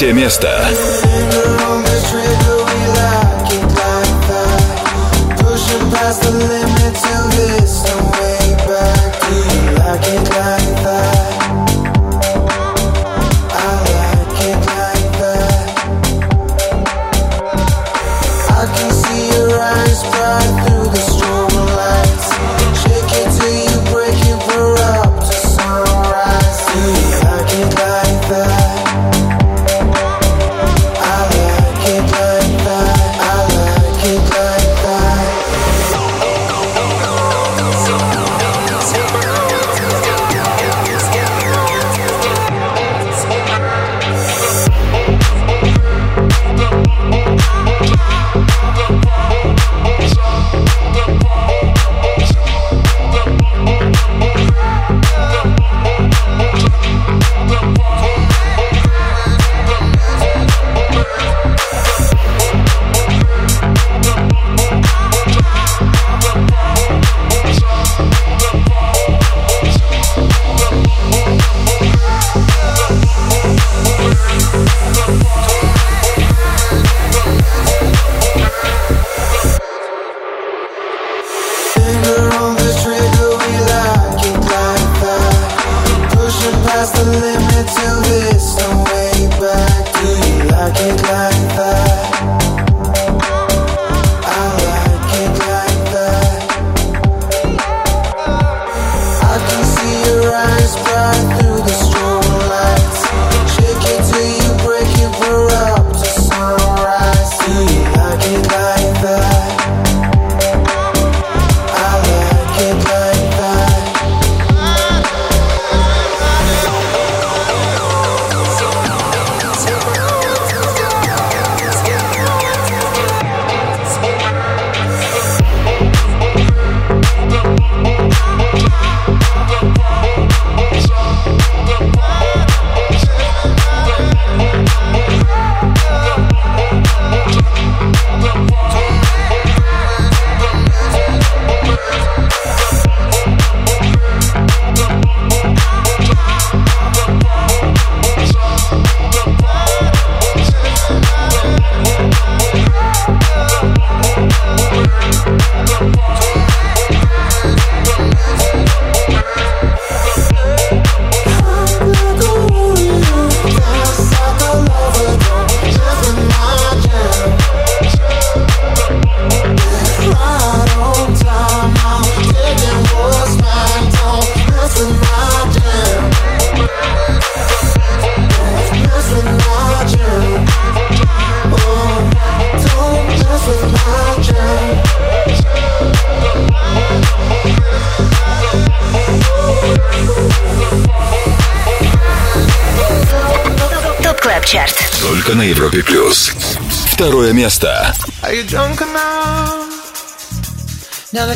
Третье 0.02 0.16
место. 0.16 1.01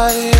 Body 0.00 0.39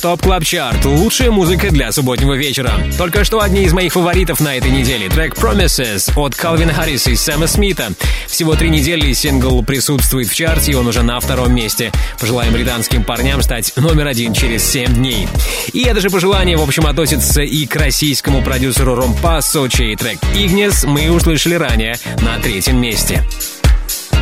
топ 0.00 0.22
клаб 0.22 0.44
чарт, 0.44 0.84
лучшая 0.84 1.30
музыка 1.30 1.70
для 1.70 1.92
субботнего 1.92 2.34
вечера. 2.34 2.72
Только 2.96 3.24
что 3.24 3.40
одни 3.40 3.64
из 3.64 3.72
моих 3.72 3.92
фаворитов 3.92 4.40
на 4.40 4.56
этой 4.56 4.70
неделе. 4.70 5.08
Трек 5.08 5.34
Promises 5.34 6.12
от 6.16 6.34
Калвина 6.34 6.72
Харриса 6.72 7.10
и 7.10 7.16
Сэма 7.16 7.46
Смита. 7.46 7.88
Всего 8.26 8.54
три 8.54 8.70
недели 8.70 9.12
сингл 9.12 9.62
присутствует 9.62 10.28
в 10.28 10.34
чарте, 10.34 10.72
и 10.72 10.74
он 10.74 10.86
уже 10.86 11.02
на 11.02 11.20
втором 11.20 11.54
месте. 11.54 11.92
Пожелаем 12.18 12.52
британским 12.52 13.04
парням 13.04 13.42
стать 13.42 13.72
номер 13.76 14.06
один 14.06 14.32
через 14.32 14.64
7 14.70 14.94
дней. 14.94 15.28
И 15.72 15.82
это 15.82 16.00
же 16.00 16.08
пожелание, 16.08 16.56
в 16.56 16.62
общем, 16.62 16.86
относится 16.86 17.42
и 17.42 17.66
к 17.66 17.76
российскому 17.76 18.42
продюсеру 18.42 18.94
Ромпассо, 18.94 19.68
чей 19.68 19.96
трек 19.96 20.18
Игнес 20.34 20.84
мы 20.84 21.10
услышали 21.10 21.54
ранее 21.54 21.96
на 22.20 22.38
третьем 22.38 22.80
месте. 22.80 23.22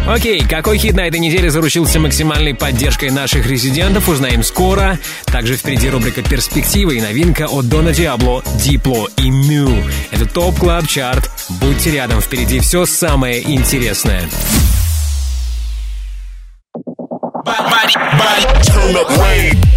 Окей, 0.09 0.40
какой 0.40 0.78
хит 0.78 0.94
на 0.94 1.02
этой 1.06 1.20
неделе 1.20 1.51
заручился 1.51 2.01
максимальной 2.01 2.55
поддержкой 2.55 3.10
наших 3.10 3.47
резидентов, 3.47 4.09
узнаем 4.09 4.43
скоро. 4.43 4.98
Также 5.26 5.56
впереди 5.56 5.90
рубрика 5.90 6.22
«Перспективы» 6.22 6.97
и 6.97 7.01
новинка 7.02 7.47
от 7.47 7.68
Дона 7.68 7.93
Диабло, 7.93 8.43
Diplo 8.55 9.09
и 9.18 9.28
MØ. 9.28 9.70
Это 10.10 10.24
TOP 10.24 10.61
Club 10.61 10.86
Chart. 10.86 11.31
Будьте 11.60 11.90
рядом, 11.90 12.22
впереди 12.22 12.59
все 12.60 12.86
самое 12.86 13.43
интересное. 13.55 14.22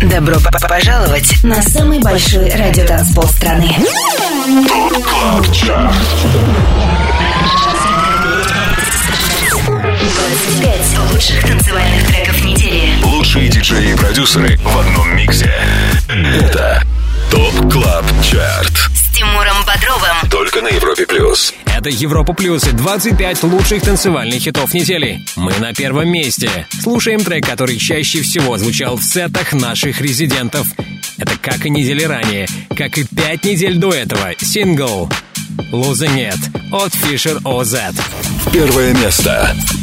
Добро 0.04 0.38
пожаловать 0.68 1.44
на 1.44 1.62
самый 1.62 2.00
большой 2.00 2.50
радиотанцпол 2.50 3.26
страны. 3.26 3.76
Club 10.12 10.32
Chart. 10.60 10.92
25 10.92 11.12
лучших 11.12 11.48
танцевальных 11.48 12.08
треков 12.08 12.44
недели. 12.44 13.04
Лучшие 13.04 13.50
диджеи 13.50 13.94
и 13.94 13.96
продюсеры 13.96 14.58
в 14.58 14.78
одном 14.78 15.16
миксе. 15.16 15.54
Это 16.10 16.84
TOP 17.30 17.72
Club 17.72 18.06
Chart. 18.24 18.74
С 18.94 19.16
Тимуром 19.16 19.66
Бодровым. 19.66 20.30
Только 20.30 20.62
на 20.62 20.68
Европе 20.68 21.06
плюс. 21.06 21.54
Это 21.66 21.90
Европа 21.90 22.34
Плюс 22.34 22.66
и 22.68 22.72
25 22.72 23.44
лучших 23.44 23.84
танцевальных 23.84 24.42
хитов 24.42 24.74
недели. 24.74 25.22
Мы 25.36 25.54
на 25.60 25.74
первом 25.74 26.10
месте. 26.10 26.68
Слушаем 26.82 27.24
трек, 27.24 27.46
который 27.46 27.78
чаще 27.78 28.22
всего 28.22 28.58
звучал 28.58 28.98
в 28.98 29.04
сетах 29.04 29.54
наших 29.54 30.02
резидентов. 30.02 30.68
Это 31.18 31.38
как 31.42 31.66
и 31.66 31.70
недели 31.70 32.04
ранее, 32.04 32.48
как 32.78 32.98
и 32.98 33.06
пять 33.06 33.46
недель 33.46 33.78
до 33.78 33.94
этого. 33.94 34.32
Сингл 34.40 35.10
«Losing 35.72 36.18
It» 36.18 36.72
от 36.72 36.92
Fisher 36.94 37.42
OZ. 37.44 38.00
Первое 38.52 38.94
место. 38.94 39.56
ТОП 39.56 39.81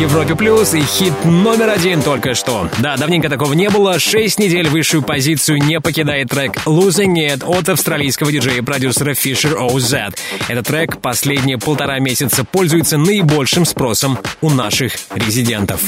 Европе 0.00 0.34
Плюс 0.34 0.72
и 0.72 0.80
хит 0.80 1.12
номер 1.26 1.68
один 1.68 2.00
только 2.00 2.34
что. 2.34 2.70
Да, 2.78 2.96
давненько 2.96 3.28
такого 3.28 3.52
не 3.52 3.68
было. 3.68 3.98
Шесть 3.98 4.38
недель 4.38 4.66
высшую 4.66 5.02
позицию 5.02 5.62
не 5.62 5.78
покидает 5.78 6.30
трек 6.30 6.56
«Losing 6.64 7.16
It» 7.16 7.44
от 7.44 7.68
австралийского 7.68 8.32
диджея 8.32 8.58
и 8.58 8.60
продюсера 8.62 9.12
Fisher 9.12 9.58
OZ. 9.58 10.14
Этот 10.48 10.66
трек 10.66 11.02
последние 11.02 11.58
полтора 11.58 11.98
месяца 11.98 12.44
пользуется 12.44 12.96
наибольшим 12.96 13.66
спросом 13.66 14.18
у 14.40 14.48
наших 14.48 14.94
резидентов. 15.14 15.82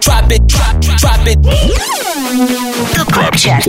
Drop 0.00 0.28
it, 0.28 0.46
drop, 0.46 0.80
drop 1.00 1.26
it. 1.26 2.11
Club 3.12 3.36
Chart. 3.36 3.66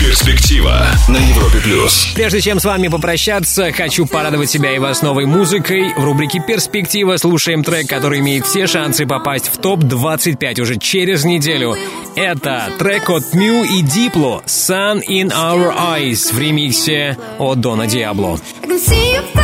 Перспектива 0.00 0.86
на 1.06 1.18
Европе 1.18 1.58
плюс. 1.62 2.08
Прежде 2.16 2.40
чем 2.40 2.58
с 2.58 2.64
вами 2.64 2.88
попрощаться, 2.88 3.70
хочу 3.70 4.06
порадовать 4.06 4.50
себя 4.50 4.74
и 4.74 4.78
вас 4.80 5.02
новой 5.02 5.26
музыкой. 5.26 5.94
В 5.96 6.02
рубрике 6.02 6.42
«Перспектива» 6.44 7.16
слушаем 7.16 7.62
трек, 7.62 7.88
который 7.88 8.18
имеет 8.18 8.44
все 8.44 8.66
шансы 8.66 9.06
попасть 9.06 9.48
в 9.52 9.58
TOP-25 9.58 10.60
уже 10.62 10.78
через 10.78 11.24
неделю. 11.24 11.76
Это 12.16 12.72
трек 12.76 13.08
от 13.08 13.32
Мю 13.34 13.62
и 13.62 13.82
Дипло 13.82 14.42
«Sun 14.46 15.02
in 15.06 15.30
Our 15.30 15.72
Eyes» 15.76 16.34
в 16.34 16.38
ремиксе 16.40 17.16
от 17.38 17.60
Дона 17.60 17.86
Диабло. 17.86 18.40
I 18.64 18.66
can 18.66 18.78
see 18.80 19.14
your 19.14 19.35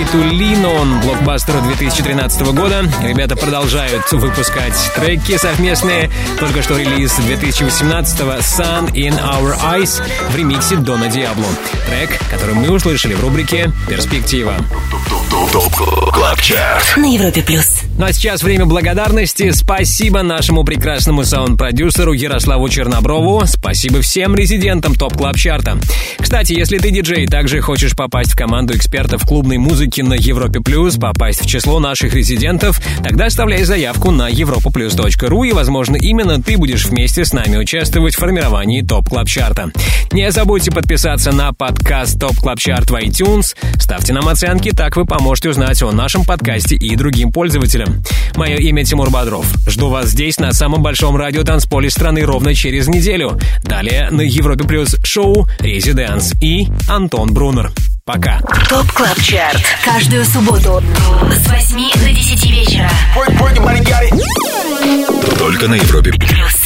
хиту 0.00 0.22
Lean 0.22 0.67
On, 0.67 1.00
блокбастеру 1.02 1.60
2013 1.60 2.40
года. 2.54 2.84
Ребята 3.02 3.36
продолжают 3.36 4.10
выпускать 4.12 4.74
треки 4.94 5.36
совместные. 5.36 6.10
Только 6.38 6.62
что 6.62 6.78
релиз 6.78 7.18
2018-го 7.18 8.38
Sun 8.38 8.92
in 8.92 9.20
Our 9.20 9.58
Eyes 9.62 10.02
в 10.30 10.36
ремиксе 10.36 10.76
Дона 10.76 11.08
Диабло. 11.08 11.44
Трек, 11.86 12.18
который 12.30 12.54
мы 12.54 12.70
услышали 12.70 13.12
в 13.12 13.20
рубрике 13.22 13.72
«Перспектива». 13.88 14.54
На 16.96 17.14
Европе 17.14 17.42
Плюс. 17.42 17.80
Ну 17.98 18.06
а 18.06 18.12
сейчас 18.12 18.42
время 18.42 18.64
благодарности. 18.64 19.50
Спасибо 19.50 20.22
нашему 20.22 20.64
прекрасному 20.64 21.24
саунд-продюсеру 21.24 22.12
Ярославу 22.12 22.68
Черноброву. 22.68 23.42
Спасибо 23.46 24.00
всем 24.00 24.34
резидентам 24.34 24.94
TOP 24.94 25.16
Club 25.16 25.36
Chart 25.36 25.66
а. 25.66 25.78
Кстати, 26.30 26.52
если 26.52 26.78
ты 26.78 26.92
диджей, 26.92 27.26
также 27.26 27.60
хочешь 27.60 27.96
попасть 27.96 28.34
в 28.34 28.36
команду 28.36 28.76
экспертов 28.76 29.26
клубной 29.26 29.58
музыки 29.58 30.00
на 30.00 30.14
Европе 30.14 30.60
Плюс, 30.60 30.94
попасть 30.94 31.39
число 31.50 31.80
наших 31.80 32.14
резидентов, 32.14 32.80
тогда 33.02 33.26
оставляй 33.26 33.64
заявку 33.64 34.12
на 34.12 34.30
europaplus.ru 34.30 35.48
и, 35.48 35.52
возможно, 35.52 35.96
именно 35.96 36.40
ты 36.40 36.56
будешь 36.56 36.86
вместе 36.86 37.24
с 37.24 37.32
нами 37.32 37.56
участвовать 37.56 38.14
в 38.14 38.18
формировании 38.18 38.82
TOP 38.82 39.08
Club 39.08 39.28
Chart 39.28 39.59
а. 39.59 39.72
Не 40.12 40.30
забудьте 40.30 40.70
подписаться 40.70 41.32
на 41.32 41.52
подкаст 41.52 42.20
TOP 42.20 42.36
Club 42.36 42.60
Chart 42.60 42.90
в 42.90 42.94
iTunes. 42.94 43.56
Ставьте 43.80 44.12
нам 44.12 44.28
оценки, 44.28 44.70
так 44.70 44.96
вы 44.96 45.04
поможете 45.04 45.50
узнать 45.50 45.82
о 45.82 45.90
нашем 45.90 46.24
подкасте 46.24 46.76
и 46.76 46.94
другим 46.94 47.32
пользователям. 47.32 48.04
Мое 48.36 48.56
имя 48.56 48.84
Тимур 48.84 49.10
Бодров. 49.10 49.46
Жду 49.66 49.88
вас 49.88 50.10
здесь, 50.10 50.38
на 50.38 50.52
самом 50.52 50.82
большом 50.82 51.16
радио 51.16 51.42
танцполе 51.42 51.90
страны 51.90 52.22
ровно 52.22 52.54
через 52.54 52.86
неделю. 52.86 53.38
Далее 53.64 54.08
на 54.10 54.20
Европе 54.20 54.64
Плюс 54.64 54.96
шоу 55.02 55.48
«ResiDANCE» 55.58 56.32
и 56.40 56.68
Антон 56.88 57.34
Брунер. 57.34 57.72
Пока. 58.12 58.40
TOP 58.68 58.90
Club 58.90 59.20
Chart. 59.22 59.62
Каждую 59.84 60.24
субботу 60.24 60.82
с 61.30 61.48
8 61.48 61.92
до 61.94 62.12
10 62.12 62.50
вечера. 62.50 62.90
Только 65.38 65.68
на 65.68 65.74
Европе 65.74 66.10
плюс. 66.10 66.59